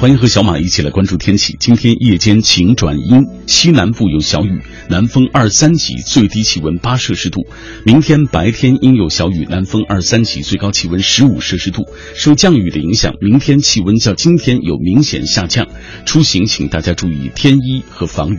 [0.00, 1.56] 欢迎和小马一起来关注天气。
[1.58, 7.46] 今天夜间晴转阴，西南部有小雨，南风二三级，最低气温八摄氏度。
[7.84, 11.86] 明天白天阴有小雨，南风二三级，最高气温十五摄氏度。
[12.14, 15.66] 受降雨的影响，明天气温较今天有明显下降。
[16.04, 18.38] 出行请大家注意添衣和防雨。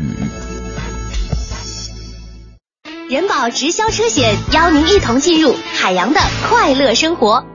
[3.10, 7.55] 人保直销车险邀您一同进入海洋的快乐生活。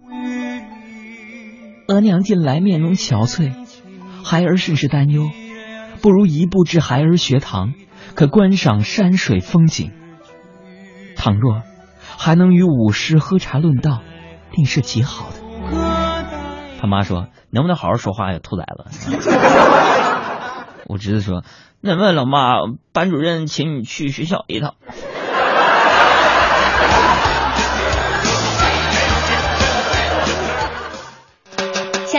[1.91, 3.51] 额娘近来面容憔悴，
[4.23, 5.29] 孩儿甚是担忧，
[6.01, 7.73] 不如移步至孩儿学堂，
[8.15, 9.91] 可观赏山水风景。
[11.17, 11.63] 倘若
[12.17, 14.01] 还能与武师喝茶论道，
[14.53, 15.35] 定是极好的。”
[16.79, 19.11] 他妈说：“能不能好好说话呀，兔崽子！”
[20.87, 21.43] 我侄子说。
[21.81, 22.53] 那问老妈，
[22.93, 24.75] 班主任请你去学校一趟。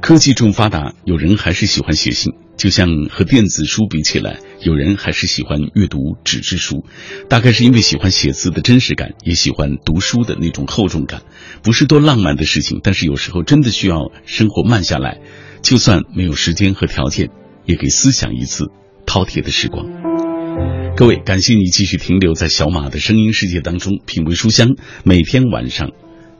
[0.00, 6.84] 科技这么发达，有人还是喜欢写信，就像和电子书比起来，有人还是喜欢阅读纸质书。
[7.28, 11.22] 大概是因为喜欢写字的真实感，也喜欢读书的那种厚重感。
[11.62, 15.20] 不是多浪漫的事情，但是有时候真的需要生活慢下来，
[15.62, 17.30] 就算没有时间和条件，
[17.64, 18.66] 也给思想一次
[19.06, 19.86] 饕餮的时光。
[20.96, 24.76] 各位，感谢你继续停留在小马的声音世界当中，品味书香。
[25.04, 25.92] 每天晚上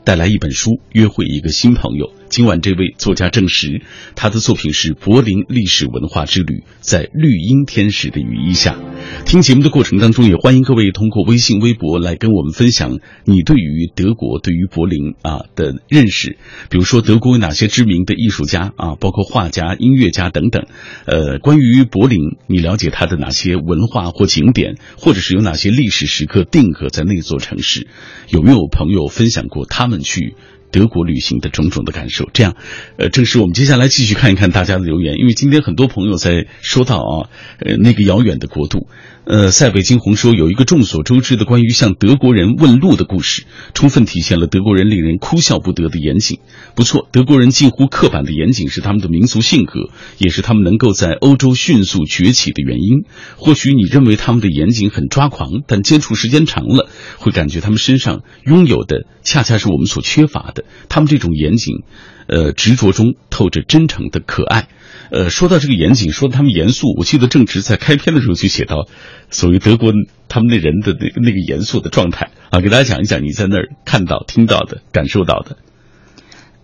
[0.05, 2.13] 带来一本书，约会一个新朋友。
[2.29, 3.83] 今晚这位作家证实，
[4.17, 8.81] 他的作品是《柏林历史文化之旅》，在绿荫天使的羽翼下。
[9.27, 16.39] 听节目的过程当中，也欢迎各位通过微信、微博来跟我们分享你对于德国、对于柏林啊的认识。
[16.71, 20.67] 比如说，德国有哪些知名的艺术家啊，包括画家、音乐家等等。
[21.05, 27.87] 呃，关于柏林，你了解它的哪些文化或景点，或者是有哪些历史时刻定格在那座城市？
[28.29, 30.35] 有没有朋友分享过他去？
[30.71, 32.57] 德国旅行的种种的感受，这样，
[32.97, 37.29] 呃，正是我们接下来继续看一看大家的留言，因为今天很多朋友在说到啊，
[37.59, 38.89] 呃，那个遥远的国度。
[39.25, 46.41] 呃，塞北惊鸿说有一个众所周知的关于向德国人问路的故事，充分体现了德国人令人哭笑不得的严谨。
[46.75, 53.05] 不错，德国人近乎刻板的严谨是他们的民族性格，也是他们能够在欧洲迅速崛起的原因。
[53.37, 60.65] 或许你认为他们的严谨很抓狂，但接触时间长了，会感觉他们身上拥有的恰恰是我们所缺乏的。
[60.89, 61.85] 他们这种严谨，
[62.27, 64.67] 呃，执着中透着真诚的可爱。
[65.13, 68.89] 呃，说到这个严谨，说他们严肃，我记得正直在开篇的时候就写到，
[69.31, 69.93] 所谓德国
[70.27, 75.59] 他们那人的那那个严肃的状态啊，给大家讲一讲你在那儿看到、听到的、感受到的。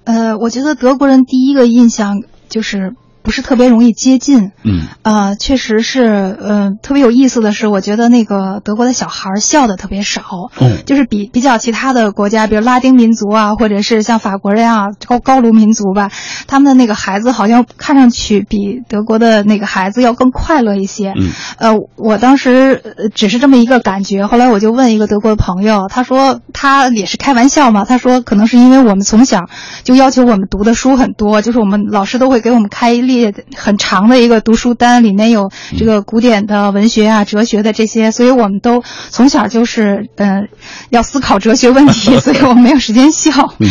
[0.04, 2.94] 呃，我觉得德国人第一个印象就是。
[3.28, 6.02] 不是特别容易接近，嗯，呃，确实是，
[6.40, 10.22] 呃，特别有意思的是，我觉得那个德国的小孩笑的特别少，
[10.58, 16.10] 嗯，就是比比较其他的国家，比如拉丁民族啊，或者是像法国人啊，高高卢民族吧，
[16.46, 29.50] 他们的那个孩子好像看上去比德国的那个孩子要更快乐一些，嗯，呃，我当时只是这么一个感觉，后来我就问一个德国的朋友，他说他也是开玩笑嘛，他说可能是因为我们从小
[29.84, 33.17] 就要求我们读的书很多，就是我们老师都会给我们开一列。
[33.56, 40.48] 很长的一个读书单，里面有这个古典的文学啊、哲学的这些，所以我们都从小就是嗯、呃、
[40.90, 43.54] 要思考哲学问题， 所以我们没有时间笑。
[43.58, 43.68] 嗯，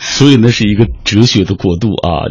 [0.00, 2.28] 所以那是一个哲学的国度啊。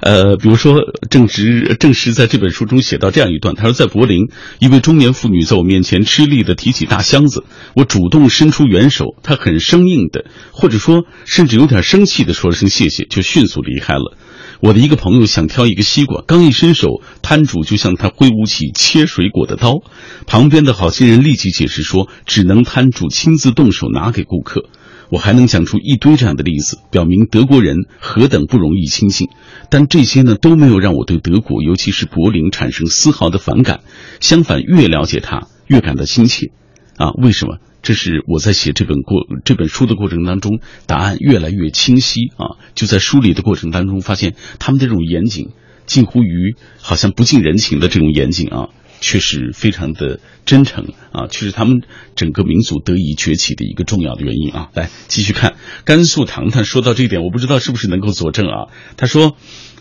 [0.00, 0.74] 呃，比如说
[1.10, 4.28] 郑直郑实在这本书中写到这样一段，他说在柏林，
[4.58, 14.16] 一位中年妇女在我面前吃力的提起大箱子，我主动伸出援手，她很生硬的，或者说甚至有点生气的说了声谢谢，就迅速离开了。
[14.60, 19.82] 我的一个朋友想挑一个西刚一伸手，摊主就向他挥舞起切水果的刀。
[20.26, 24.68] 旁边的好心人立即解释说，只能摊主亲自动手拿给顾客。
[25.10, 29.28] 我还能讲出一堆这样的例子，表明德国人何等不容易亲近。
[29.70, 33.80] 但这些呢，都没有让我对德国，尤其是柏林产生丝毫的反感。
[34.20, 36.52] 相反，越了解他，越感到亲切。
[36.96, 37.58] 啊，为什么？
[37.80, 42.58] 这是我在写这本过这本书的过程当中，答案越来越清晰啊！
[42.74, 45.50] 就在梳理的过程当中，发现他们这种严谨，
[45.88, 48.68] 近乎于好像不近人情的这种严谨啊，
[49.00, 51.82] 却是非常的真诚啊，却是他们
[52.14, 54.68] 整个民族得以崛起的一个重要的原因啊！
[54.74, 58.68] 来继续看，甘肃糖糖说到这一点，我不知道是不是能够佐证啊？
[58.96, 59.36] 他说，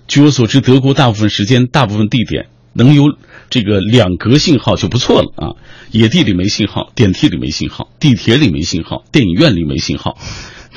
[0.08, 3.04] 据我所知，德国大部分时间、大部分地点能有。
[3.50, 5.56] 这个两格信号就不错了啊！
[5.91, 10.17] 野地里没信号，电梯里没信号，地铁里没信号，电影院里没信号，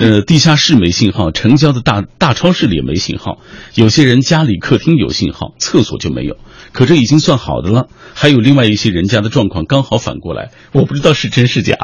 [0.01, 3.39] 呃，地下室没信号，城郊的大大超市里也没信号。
[3.75, 6.39] 有些人家里客厅有信号，厕所就没有。
[6.73, 7.87] 可这已经算好的了。
[8.15, 11.77] 还有另外一些人家的状况刚好反过来，我不知道是真是假。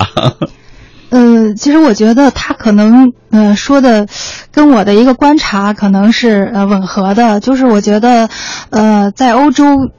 [1.10, 4.08] 呃，其实我觉得他可能呃说的，
[4.50, 8.30] 跟我的一个观察可能是呃吻合的，就是我觉得，
[8.70, 9.90] 呃，在欧洲。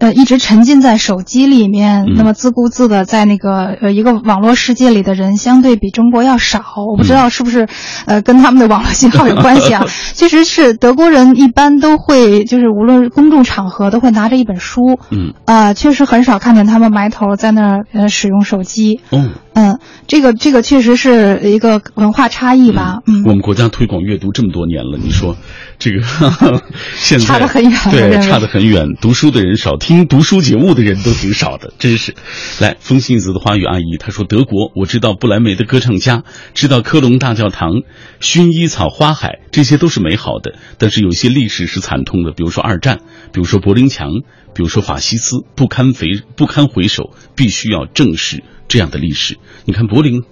[0.00, 6.62] 呃，一直沉浸在手机里面，那么自顾自的在那个呃一个网络世界里的人，相对比中国要少。
[6.90, 7.68] 我不知道是不是
[8.06, 9.84] 呃跟他们的网络信号有关系啊？
[10.14, 19.00] 其实是德国人一般都会，就是无论公众场合都会拿着一本书，嗯，啊，确实很少看见他们埋头在那儿呃使用手机。
[19.12, 23.00] 嗯嗯，这个这个确实是一个文化差异吧。
[23.06, 25.36] 嗯，我们国家推广阅读这么多年了，你说
[25.78, 26.00] 这个
[26.96, 29.76] 现在差得很远，对，差得很远，读书的人少。
[29.76, 32.14] 听读书节目的人都挺少的，真是。
[32.58, 37.82] 来，风信子的花语阿姨她说：“德国，我知道不莱梅的歌唱家，知道科隆大教堂、
[38.20, 40.54] 薰衣草花海，这些都是美好的。
[40.78, 43.00] 但是有些历史是惨痛的，比如说二战，
[43.32, 44.08] 比如说柏林墙，
[44.54, 49.36] 比如说法西斯，不堪回不堪回首，必须要正视这样的历史。
[49.66, 50.22] 你看柏林，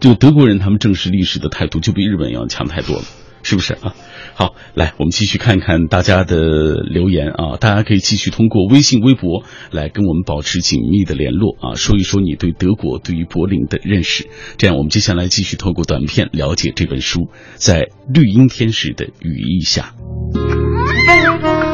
[0.00, 3.04] 就德国人他们正视历史的态度就比日本要强太多了，
[3.44, 3.94] 是不是啊？”
[4.34, 6.36] 好，来，我们继续看看大家的
[6.76, 7.58] 留言啊！
[7.60, 14.28] 大家可以继续通过微信、微博来跟我们保持紧密的联络啊，说一说你对德国、对于柏林的认识。
[14.56, 19.94] 这样，我们接下来继续透过短片了解这本书，在绿茵天使的羽翼下。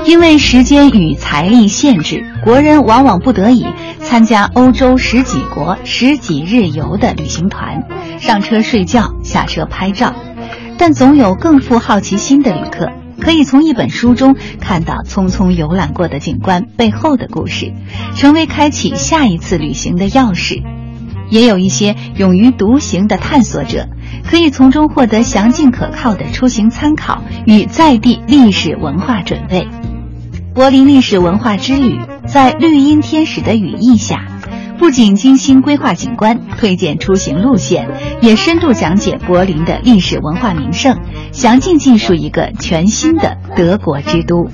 [0.07, 3.67] 因为时间与财力限制，国人往往不得已
[4.01, 7.83] 参加欧洲十几国十几日游的旅行团，
[8.21, 10.15] 上车睡觉，下车拍照。
[10.79, 17.73] 但总有更富好奇心的旅客，可以从一本书中看到匆匆游览过的景观背后的故事，
[18.15, 20.63] 成为开启下一次旅行的钥匙。
[21.31, 23.89] 也有一些勇于独行的探索者，
[24.31, 29.67] 可以从中获得详尽可靠的出行参考与在地历史文化准备。
[30.57, 34.27] 柏林历史文化之旅，在绿茵天使的羽翼下。
[34.79, 37.91] 不仅精心规划景观、推荐出行路线，
[38.23, 40.99] 也深度讲解柏林的历史文化名胜，
[41.31, 44.49] 详尽记述一个全新的德国之都。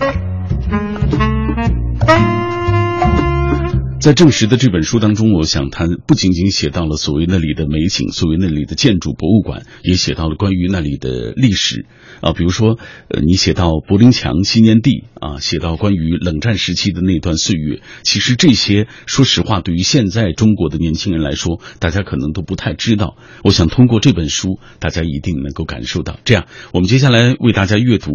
[4.02, 11.86] 在证实的这本书当中，我想他不仅仅写到了所谓那里的美景，所谓那里的建筑博物馆，也写到了关于那里的历史
[12.20, 17.80] 啊，比如说，呃，你写到柏林墙纪念地啊，写到关于冷战时期的那段岁月。
[18.02, 23.16] 其实这些，说实话，对于现在中国的年轻人来说，大家可能都不太知道。
[23.44, 26.18] 我想通过这本书，大家一定能够感受到。
[26.24, 28.10] 这样，我们接下来为大家阅读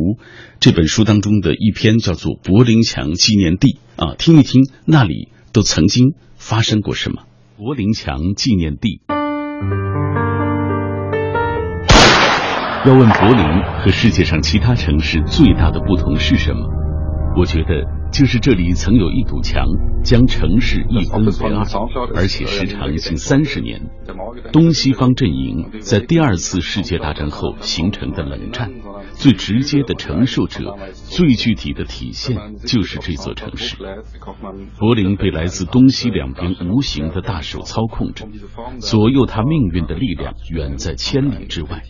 [0.59, 5.30] 这本书当中的一篇，叫做《柏林墙纪念地》啊，听一听那里。
[5.54, 7.24] 都曾经发生过什么？
[7.58, 9.02] 柏林墙纪念地。
[12.86, 13.43] 要问柏林
[13.82, 16.70] 和世界上其他城市最大的不同是什么？
[17.36, 19.66] 我觉得就是这里曾有一堵墙，
[20.03, 21.66] 将城市一分为二，
[22.16, 23.82] 而且时长近三十年。
[24.51, 28.72] 东西方阵营在第二次世界大战后形成的冷战。
[29.14, 33.76] 最直接的承受者，最具体的体现就是这座城市。
[34.80, 38.28] 柏林被来自东西两边无形的大手操控着，
[38.80, 41.84] 左右他命运的力量远在千里之外。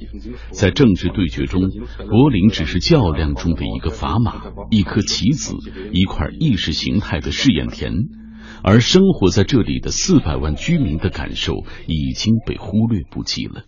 [0.51, 1.61] 在政治对决中，
[2.09, 5.53] 柏林只是较量中的一个砝码，一颗棋子，
[5.91, 7.93] 一块意识形态的试验田。
[8.63, 11.53] 而生活在这里的四百万居民的感受
[11.85, 13.63] 已经被忽略不计了。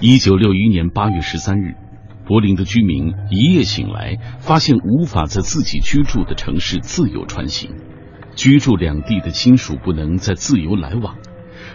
[0.00, 1.74] 一九六一年八月十三日，
[2.26, 7.70] 柏林的居民一夜醒来，发现无法在自己居住的城市自由穿行，
[8.34, 11.16] 居住两地的亲属不能再自由来往。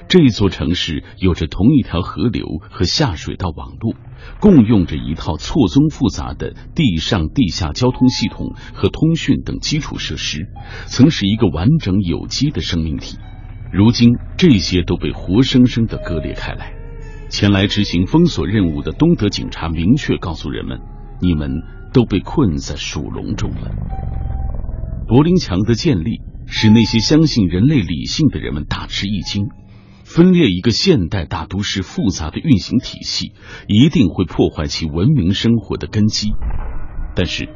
[0.07, 3.95] 这座城市有着同一条河流和下水道网络，
[4.39, 10.47] 共用着一套错综复杂的地上地下交通系统和通讯等基础设施，
[10.85, 13.17] 曾是一个完整有机的生命体。
[13.71, 16.73] 如今，这些都被活生生的割裂开来。
[17.29, 20.81] 前来执行封锁任务的东德警察明确告诉人们
[21.21, 21.61] ：“你们
[21.93, 23.71] 都被困在鼠笼中了。”
[25.07, 29.47] 柏林墙的建立使那些相信人类理性的人们大吃一惊。
[30.13, 33.31] 分裂一个现代大都市复杂的运行体系，
[33.67, 36.31] 一定会破坏其文明生活的根基。
[37.15, 37.47] 但是，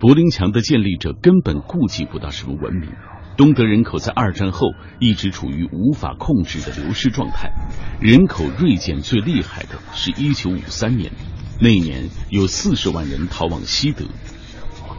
[0.00, 2.90] 柏林墙的建立者根本顾及不到什么文明。
[3.36, 4.66] 东德人口在二战后
[4.98, 7.52] 一直处于无法控制的流失状态，
[8.00, 11.12] 人口锐减最厉害的是一九五三年，
[11.60, 14.04] 那一年有四十万人逃往西德，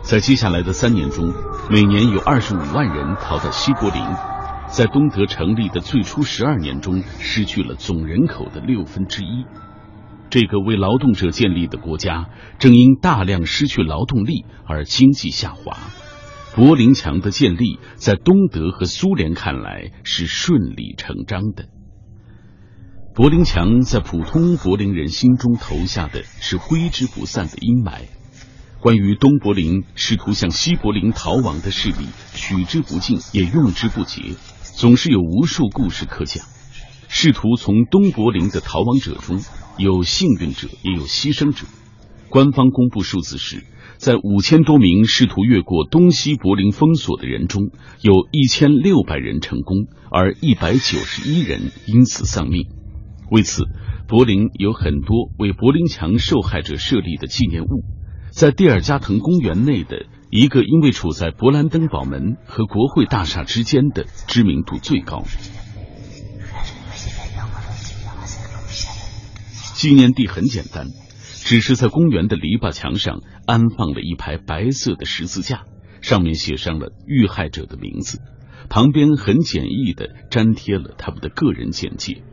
[0.02, 1.34] 在接下来的三年中，
[1.70, 4.02] 每年有二十五万人逃到西柏林，
[4.72, 9.46] 在东德成立的最初十二年中，失去了总人口的六分之一。
[10.30, 15.78] 这个为劳动者建立的国家，正因大量失去劳动力而经济下滑。
[16.56, 21.66] 柏林墙的建立，在东德和苏联看来是顺理成章的。
[23.14, 28.04] 柏林墙在普通柏林人心中投下的是挥之不散的阴霾。
[28.80, 34.34] 关于东柏林试图向西柏林逃亡的势力，取之不尽也用之不竭，
[34.74, 36.44] 总是有无数故事可讲。
[37.08, 39.40] 试图从东柏林的逃亡者中，
[39.78, 41.68] 有幸运者，也有牺牲者。
[42.30, 43.66] 官方公布数字时。
[43.98, 47.70] 在五千多名试图越过东西柏林封锁的人中，
[48.02, 52.66] 有一千六百人成功，而一百九十一人因此丧命。
[53.30, 53.66] 为此，
[54.08, 57.84] 柏林有很多为柏林墙受害者设立的纪念物。
[58.32, 65.24] 在蒂尔加滕公园内的一个，因为处在勃兰登堡门和国会大厦之间的，知名度最高。
[69.76, 70.88] 纪念地很简单。
[71.44, 75.64] 只是在公园的篱笆墙上安放了一排白色的十字架，
[76.00, 78.20] 上面写上了遇害者的名字，
[78.70, 82.24] 旁边很简易的粘贴了他们的个人简介。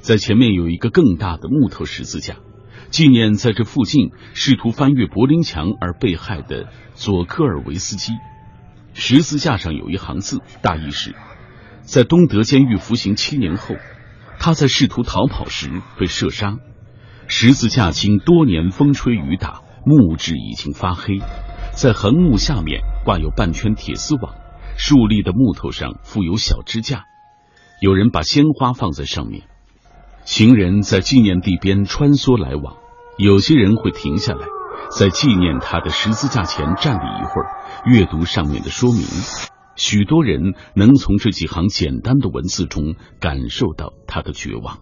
[0.00, 2.40] 在前面有一个更大的木头十字架，
[2.92, 8.12] 纪念在这附近试图翻越柏林墙而被害的佐科尔维斯基。
[8.92, 11.14] 十字架上有一行字，大意是：
[11.80, 13.76] 在东德监狱服刑七年后，
[14.38, 16.58] 他在试图逃跑时被射杀。
[17.28, 21.18] 十字架经多年风吹雨打，木质已经发黑。
[21.72, 24.34] 在横木下面挂有半圈铁丝网，
[24.76, 27.06] 竖立的木头上附有小支架。
[27.80, 29.44] 有人把鲜花放在上面。
[30.24, 32.76] 行人在纪念地边穿梭来往，
[33.18, 34.46] 有些人会停下来，
[34.90, 37.46] 在纪念他的十字架前站立一会儿，
[37.84, 39.02] 阅读上面的说明。
[39.76, 44.78] 许多人能从这几行简单的文字中感受到他的绝望。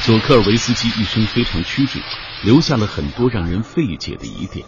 [0.00, 2.00] 佐科尔维斯基一生非常曲折，
[2.42, 4.64] 留下了很多让人费解的疑点。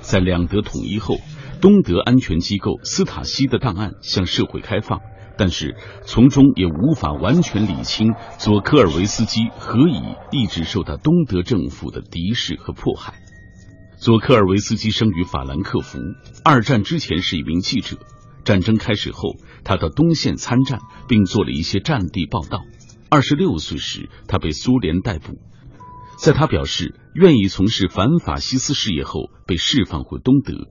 [0.00, 1.16] 在两德统一后，
[1.60, 5.00] 东德安全机构斯塔西的档案向社会开放，
[5.42, 5.74] 但是
[6.04, 13.14] 从中也无法完全理清佐科尔维斯基何以一直受到东德政府的敌视和迫害。
[13.98, 15.98] 佐科尔维斯基生于法兰克福，
[16.44, 17.96] 二战之前是一名记者。
[18.44, 19.34] 战争开始后，
[19.64, 20.78] 他到东线参战，
[21.08, 22.62] 并做了一些战地报道。
[23.10, 25.40] 二十六岁时，他被苏联逮捕。
[26.20, 30.68] 在他表示愿意从事反法西斯事业后，被释放回东德。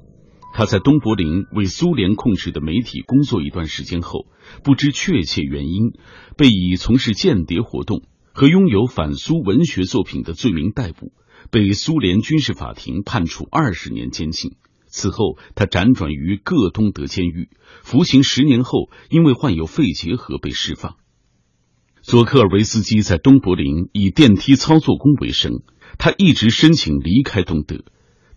[0.53, 4.27] 他在东柏林为苏联控制的媒体工作一段时间后，
[4.63, 5.93] 不知确切原因，
[6.37, 11.13] 被以从事间谍活动和拥有反苏文学作品的罪名逮捕，
[11.49, 14.55] 被苏联军事法庭判处二十年监禁。
[14.87, 17.49] 此后，他辗转于各东德监狱，
[17.81, 20.97] 服刑十年后，因为患有肺结核被释放。
[22.01, 25.61] 佐科尔维斯基在东柏林以电梯操作工为生，
[25.97, 27.85] 他一直申请离开东德。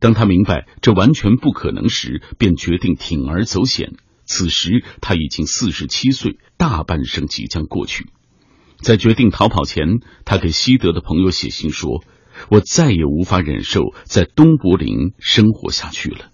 [0.04, 3.92] 当他明白这完全不可能时，便决定铤而走险。
[4.26, 8.04] 此时他已经四十七岁，大半生即将过去。
[8.76, 12.04] 在决定逃跑前，他给西德的朋友写信说
[12.52, 16.26] ：“我再也无法忍受在东柏林生活下去了。”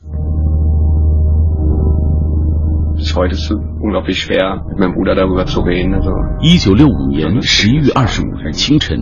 [6.42, 8.98] 一九六五年十一月二十五日清晨，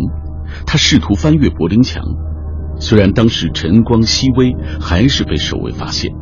[0.66, 2.04] 他试图翻越柏林墙。
[2.80, 6.12] 虽然当时晨光熹微，还是被守卫发现。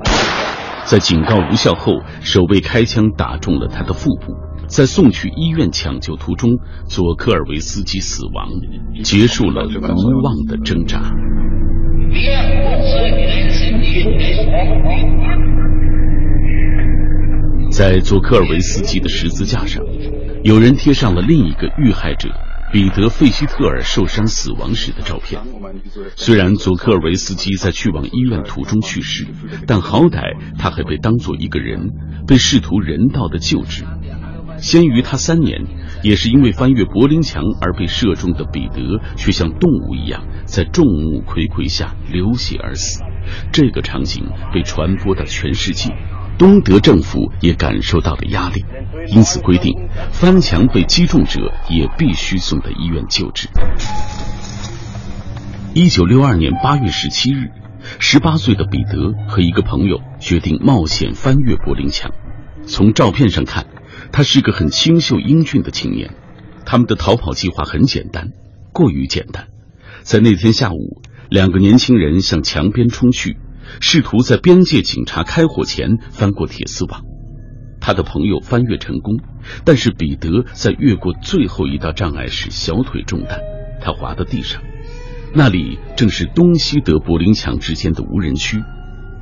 [0.84, 4.34] 在警告无效后，守卫开枪打中了他的腹部。
[4.68, 6.50] 在送去医院抢救途中，
[6.88, 8.48] 佐科尔维斯基死亡，
[9.04, 11.00] 结束了无望的挣扎。
[17.70, 19.84] 在佐科尔维斯基的十字架上，
[20.42, 22.28] 有人贴上了另一个遇害者。
[22.76, 25.40] 彼得·费希特尔受伤死亡时的照片。
[26.14, 29.26] 虽然佐科尔维斯基在去往医院途中去世，
[29.66, 31.88] 但好歹他还被当作一个人，
[32.26, 33.84] 被试图人道的救治。
[34.58, 35.64] 先于他三年，
[36.02, 43.02] 也是因为翻越柏林墙而被射中的彼得，却像动物一样在众目睽睽下流血而死。
[43.52, 45.96] 这个场景被传播到全世界。
[46.38, 48.64] 东德政府也感受到了压力，
[49.08, 49.72] 因此规定，
[50.12, 53.48] 翻墙被击中者也必须送到医院救治。
[55.72, 57.50] 一九六二年八月十七日，
[57.98, 62.12] 十八岁的彼得和一个朋友决定冒险翻越柏林墙。
[62.66, 63.66] 从照片上看，
[64.12, 66.14] 他是个很清秀英俊的青年。
[66.66, 68.30] 他们的逃跑计划很简单，
[68.72, 69.46] 过于简单。
[70.02, 73.38] 在那天下午，两个年轻人向墙边冲去。
[73.80, 77.02] 试图在边界警察开火前翻过铁丝网，
[77.80, 79.18] 他的朋友翻越成功，
[79.64, 83.40] 但是彼得在越过最后一道障碍时小腿中弹，
[83.80, 84.62] 他滑到地上。
[85.34, 88.62] 那里正是东西德柏林墙之间的无人区，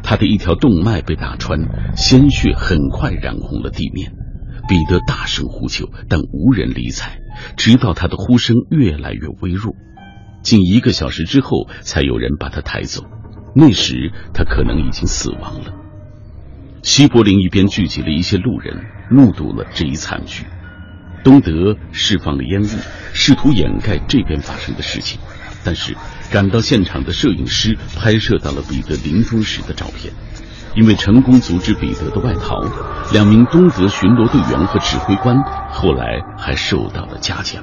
[0.03, 1.59] 他的一条动脉被打穿，
[1.97, 4.13] 鲜血很快染红了地面。
[4.67, 7.19] 彼得大声呼救，但无人理睬，
[7.57, 9.75] 直到他的呼声越来越微弱。
[10.43, 13.05] 近一个小时之后，才有人把他抬走。
[13.55, 15.73] 那时他可能已经死亡了。
[16.83, 20.45] 西柏林一边聚集了一些路人，目睹了这一惨剧。
[21.23, 22.69] 东德释放了烟雾，
[23.15, 25.19] 试图掩盖这边发生的事情。
[25.65, 25.97] 但是
[26.31, 30.13] 赶到现场的摄影师拍摄到了彼得临终时的照片。
[30.75, 32.61] 因为成功阻止彼得的外逃，
[33.13, 35.41] 两名东德巡逻队员和指挥官
[35.71, 37.63] 后来还受到了嘉奖。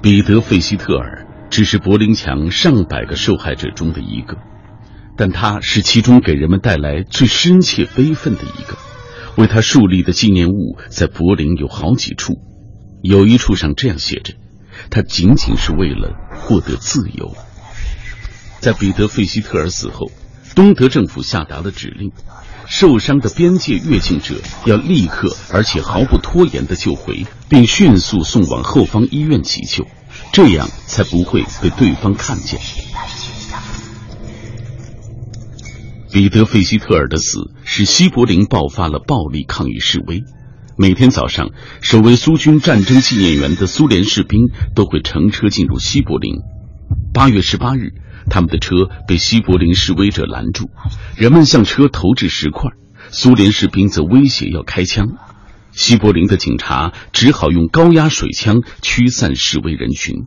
[0.00, 1.25] 彼得·费希特尔。
[1.50, 4.36] 只是柏林墙上百个受害者中的一个，
[5.16, 8.76] 但他是其中给人们带来最深切悲愤的一个。
[9.36, 12.34] 为他树立的纪念物在柏林有好几处，
[13.02, 14.34] 有一处上这样写着
[14.90, 17.36] ：“他仅仅是为了获得自由。”
[18.60, 20.10] 在彼得·费希特尔死后，
[20.54, 22.12] 东德政府下达了指令：
[22.66, 29.86] 受伤的边界越境者要立刻而且毫不拖延的救回，并迅速送往后方医院急救。
[30.32, 32.60] 这样才不会被对方看见。
[36.10, 40.24] 彼得·费希特尔的死使西柏林爆发了暴力抗议示威。
[40.78, 41.50] 每天早上，
[41.80, 46.36] 守卫苏军战争纪念园的苏联士兵都会乘车进入西柏林。
[47.12, 47.94] 八月十八日，
[48.30, 50.70] 他们的车被西柏林示威者拦住，
[51.16, 52.70] 人们向车投掷石块，
[53.10, 55.16] 苏联士兵则威胁要开枪。
[55.76, 60.26] 西柏林的警察只好用高压水枪驱散示威人群。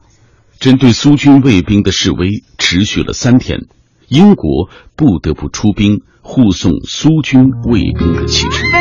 [0.59, 3.65] 针对苏军卫兵的示威持续了三天，
[4.07, 8.78] 英国不得不出兵护送苏军卫兵的汽车。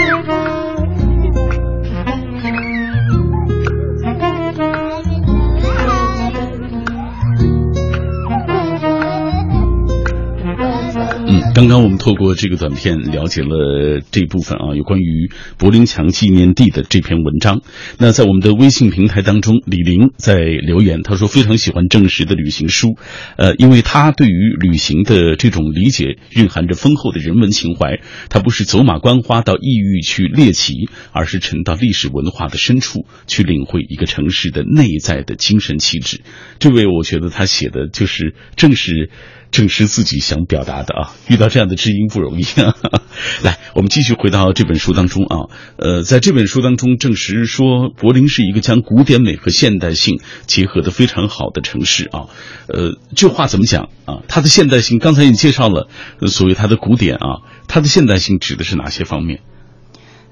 [11.59, 15.29] 刚刚我们透过这个短片了解了这部分啊，有关于
[15.59, 17.63] 柏林墙纪念地的这篇文章。
[17.99, 22.97] 那在我们的微信平台当中，李玲在留言，他说非常喜欢郑实的旅行书，
[23.37, 27.99] 呃，因为他对于旅行的这种理解蕴含着丰厚的人文情怀。
[28.31, 36.21] 他不是走马观花到异域去猎奇，而是沉到历史文化的深处去领会一个城市的内在的精神气质。
[36.61, 39.11] 这位我觉得他写的就是正是。
[39.51, 42.75] 正是自己想表达的啊，遇到这样的知音不容易啊。
[43.43, 52.29] 来，我们继续回到这本书当中啊，呃，在这本书当中，证实说柏林是一个将古典美和现代性结合的非常好的城市啊。
[52.69, 54.23] 呃，这话怎么讲啊？
[54.29, 55.89] 它的现代性，刚才你介绍了
[56.27, 59.41] 所谓它的古典啊，它的现代性指的是哪些方面？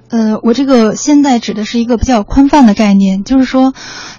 [0.08, 3.74] 呃，我这个现在指的是一个比较宽泛的概念，就是说，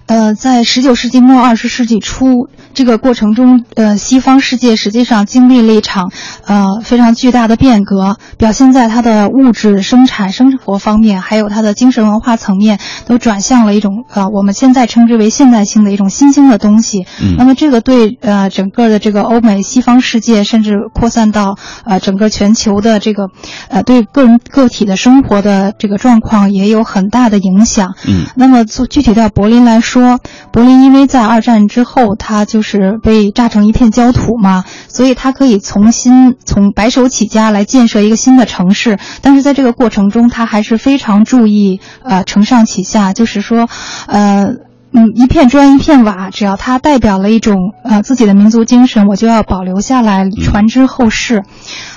[0.05, 6.11] 呃，在十九世纪末二十世纪初这个过程中，呃，西方世界实际上经历了一场
[6.45, 17.05] 呃非常巨大的变革，表现在它的物质生产生活方面，还有它的精神文化层面，都转向了一种呃我们现在称之为现代性的一种新兴的东西。
[17.21, 17.35] 嗯。
[17.37, 23.29] 那么这个对呃整个的这个欧美西方世界，甚至扩散到呃整个全球的这个
[23.69, 25.73] 呃对个人个体的生活的。
[25.77, 27.95] 这个状况也有很大的影响。
[28.07, 30.19] 嗯，那么做具体到柏林来说，
[30.51, 38.97] 柏林因为在二战之后，它就是被炸成一片焦土嘛，所以它可以重新从白手起家来建设一个新的城市。
[39.21, 43.69] 但是在这个过程中，它还是非常注意呃承上启下，就是说，
[44.07, 44.45] 呃
[44.93, 51.43] 嗯一片砖一片瓦，只要它代表了一种呃自己的民族精神，我就要保留下来传之后世。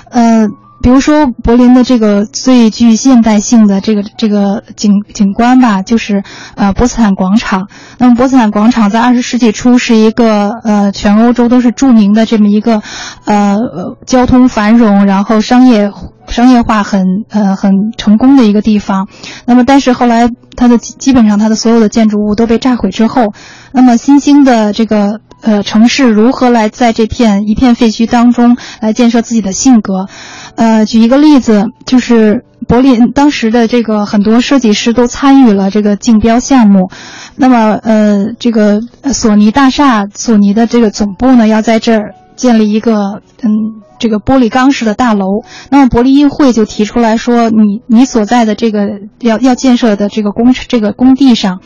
[0.09, 0.47] 呃。
[0.81, 6.23] 比如说柏林的这个最具现代性的这个这个景景观吧，就是
[6.55, 7.67] 呃波茨坦广场。
[7.97, 12.81] 那么波茨坦广场在二十世纪初是一个呃全欧洲都是著名的这么一个
[13.25, 13.57] 呃
[14.05, 15.91] 交通繁荣，然后商业
[16.27, 19.07] 商业化很呃很成功的一个地方。
[19.45, 23.33] 那么但是后来它的基本上它的所有的建筑物都被炸毁之后，
[23.71, 25.21] 那么新兴的这个。
[25.41, 30.07] 呃，城市如何来在这片一片废墟当中来建设自己的性格？
[30.55, 36.89] 呃，举一个例子，就是柏林当时的这个很多设计师都参与了这个竞标项目。
[37.35, 38.81] 那么，呃，这个
[39.13, 43.49] 索尼大厦，索尼的这个总部呢，要在这儿建立一个嗯，
[43.97, 45.43] 这个玻璃钢式的大楼。
[45.69, 48.87] 那么，柏林议会就提出来说，你你所在的这个
[49.19, 51.61] 要要建设的这个工这个工地上。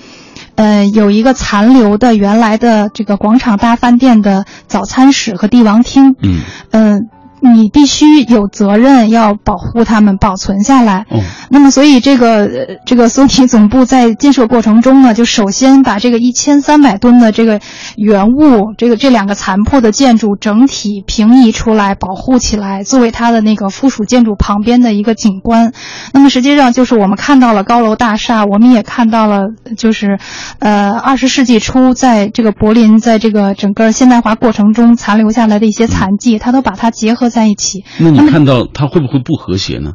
[0.55, 6.15] 呃，有一个残留的原来的这个广场大饭店的早餐室和帝王厅。
[6.21, 6.41] 嗯，
[6.71, 7.09] 嗯。
[7.41, 11.05] 你必须有责任要保护它们，保存下来。
[11.11, 12.49] 嗯，那么所以这个
[12.85, 17.59] 这个苏体总部在建设过程中呢，就首先把这个一千三百吨的这个
[17.97, 25.71] 原物，这个这两个残破的建筑整体平移出来，保护起来，作为它的那个附属建筑旁边的一个景观。
[26.13, 30.17] 那么实际上就是我们看到了高楼大厦，我们也看到了就是，
[30.59, 37.24] 呃，二十世纪初在这个柏林，在这个整个现代化过程中残留下来的一些残迹，它都把它结合。
[37.29, 39.93] 在一起，那你看到它会不会不和谐呢？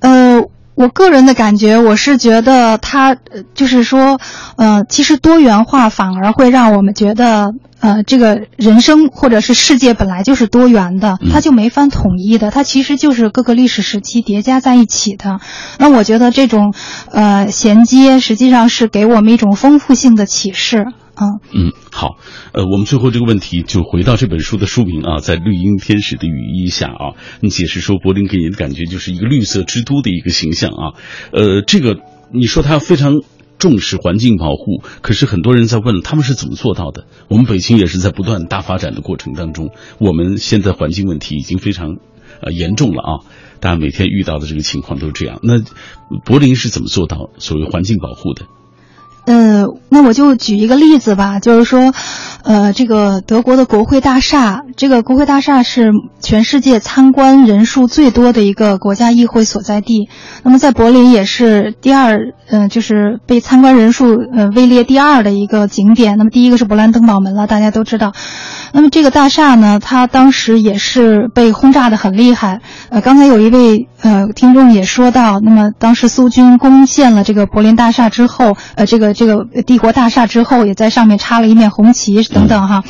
[0.00, 0.42] 呃，
[0.74, 3.16] 我个人的感觉，我是觉得它
[3.54, 4.20] 就是说，
[4.56, 15.40] 呃，其实多元化反而会让我们觉得，呃，这个人生或者是世界本来就是多元的，它就没法统一的，它其实就是各个历史时期叠加在一起的。
[15.78, 16.74] 那我觉得这种
[17.10, 20.86] 呃衔接，实际上是给我们一种丰富性的启示。
[21.14, 22.16] 啊嗯，好，
[22.52, 30.98] 呃，我们最后这个问题就回到这本书的书名啊，在绿荫天使的羽翼下啊，你解释说柏林给你的感觉就是一个绿色之都的一个形象啊，
[31.32, 31.98] 呃，这个
[32.32, 33.22] 你说他非常
[33.58, 37.06] 重视环境保护，可是很多人在问他们是怎么做到的？
[37.28, 41.96] 我们北京也是在不断大发展的过程当中，我们现在环境问题已经非常
[42.40, 43.10] 呃严重了啊，
[43.60, 45.38] 大家每天遇到的这个情况都是这样。
[45.44, 45.62] 那
[46.24, 48.46] 柏林是怎么做到所谓环境保护的？
[49.26, 51.94] 嗯，那我就举一个例子吧，就是说，
[52.44, 60.10] 呃，这个德国的国会大厦，这个国会大厦是全世界参观人数最多的一个国家议会所在地。
[60.42, 62.18] 那么在柏林也是第二，
[62.48, 66.18] 呃，就是被参观人数呃位列第二的一个景点。
[66.18, 68.12] 那么第一个是勃兰登堡门了，大家都知道。
[68.72, 72.60] 那么这个大厦呢，它当时也是被轰炸的很厉害。
[72.90, 79.14] 呃，刚才有一位呃听众也说到，那么当时苏军攻陷了这个柏林大厦之后，呃，这个。
[79.14, 82.82] 这个帝国大厦之后，也在上面插了一面红旗等等哈，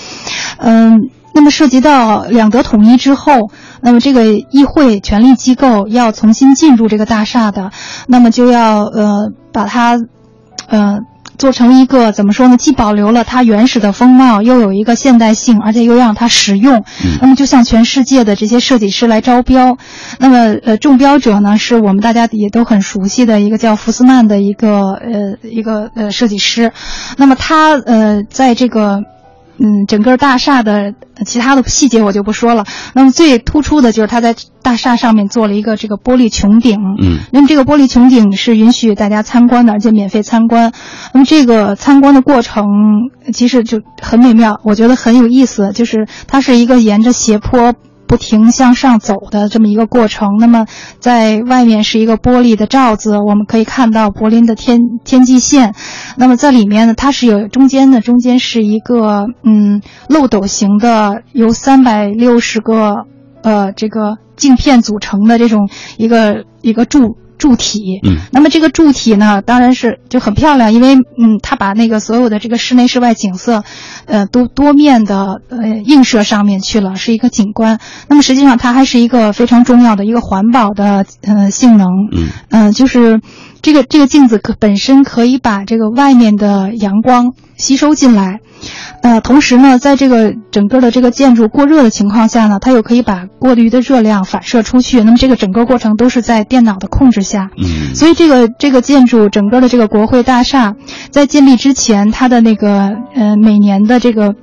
[0.59, 7.71] 嗯，那么涉及到两德统一之后，那么这个议会权力机构要重新进入这个大厦的，
[8.09, 9.99] 那么就要呃把它，
[10.67, 10.99] 呃
[11.37, 12.57] 做成一个怎么说呢？
[12.57, 16.85] 既保留了它原始的风貌，又有一个现代性，而且又让它实用。
[17.21, 19.77] 那么就向全世界的这些设计师来招标。
[20.21, 26.73] 那么呃，中标者呢是我们大家也都很熟悉的一个叫福斯曼的一个呃一个呃设计师。
[27.17, 29.01] 那么他呃在这个。
[29.57, 30.95] 嗯，整个大厦的
[31.25, 32.65] 其他的细节我就不说了。
[32.93, 36.79] 那么最突出的就是它在大厦上面做了一个这个玻璃穹顶。
[37.01, 40.73] 嗯，那么这个玻璃穹顶是允许大家参观的，而且免费参观。
[41.13, 42.65] 那么这个参观的过程
[43.33, 45.73] 其实就很美妙，我觉得很有意思。
[45.73, 47.75] 就是它是一个沿着斜坡。
[48.07, 50.29] 不停向上走的这么一个过程。
[50.39, 50.67] 那么，
[51.01, 55.75] 在外面是一个玻璃的罩子，我们可以看到柏林的天天际线。
[56.17, 63.07] 那么在里面呢，它是有中间的，中间是一个嗯漏斗形的，由三百六十个
[63.43, 67.17] 呃这个镜片组成的这种一个一个柱。
[67.39, 73.65] 柱体，嗯，那么这个柱体呢，当然是就很漂亮，因为嗯，它把那个所有的这个室内室外景色，
[74.07, 77.81] 呃，都多面的呃映射上面去了，是一个景观。
[78.09, 83.21] 那么实际上它还是一个非常重要的一个环保的呃性能，嗯，嗯，就是
[83.65, 88.41] 这个这个镜子可本身可以把这个外面的阳光吸收进来。
[89.01, 95.03] 呃，同时呢，在这个整个的这个建筑过热的情况下呢，它又可以把过滤的热量反射出去。
[95.03, 97.49] 那么这个整个过程都是在电脑的控制下。
[97.57, 100.75] 嗯，所以这个这个建筑整个的这个国会大厦，
[101.11, 104.35] 在建立之前，它的那个呃每年的这个。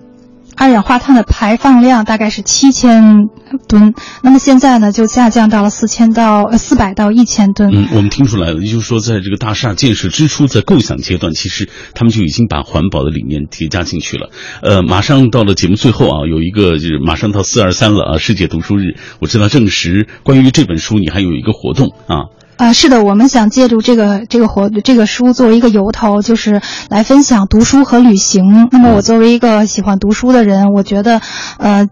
[0.55, 3.29] 二氧化碳的排放量大概是七千
[3.67, 7.71] 吨，那么现在呢就下降到了四千到呃四百到一千吨。
[7.73, 14.29] 嗯，我们听出来了，也就是说，在这个大厦建设之初，在构想阶段，其实他们就已经把环保的理念叠加进去了。
[14.61, 22.29] 呃，马上到了节目最后啊，有一个就是马上到四二三了啊，世界读书日，我知道证实关于这本书，你还有一个活动啊。
[22.61, 28.69] 啊，是的，我们想借助这个这个活这个书作为一个由头，就是来分享读书和旅行。
[28.71, 31.21] 那么，我作为一个喜欢读书的人，我觉得，
[31.57, 31.89] 呃。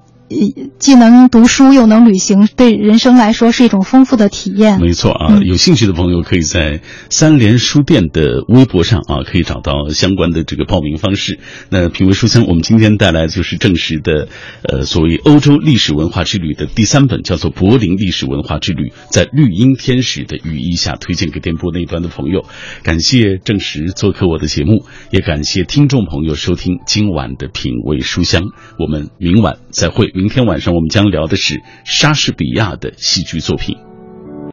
[0.78, 4.80] 既能读书又能旅行，对人生来说是一种丰富的体验。
[4.80, 11.40] 没错啊，有兴趣的朋友可以在三联书店的微博上啊，可以找到相关的这个报名方式。
[11.70, 14.28] 那品味书香，我们今天带来的就是正实的，
[14.62, 22.46] 呃，所谓欧洲历史文化之旅的第三本，叫做《柏林历史文化之旅》，在绿茵天使的羽翼下，推荐给电波那端的朋友。
[22.84, 28.44] 感谢正实做客我的节目，也感谢听众朋友收听今晚的品味书香。
[28.78, 30.12] 我们明晚再会。
[30.20, 33.89] 明天晚上我们将聊的是莎士比亚的戏剧作品。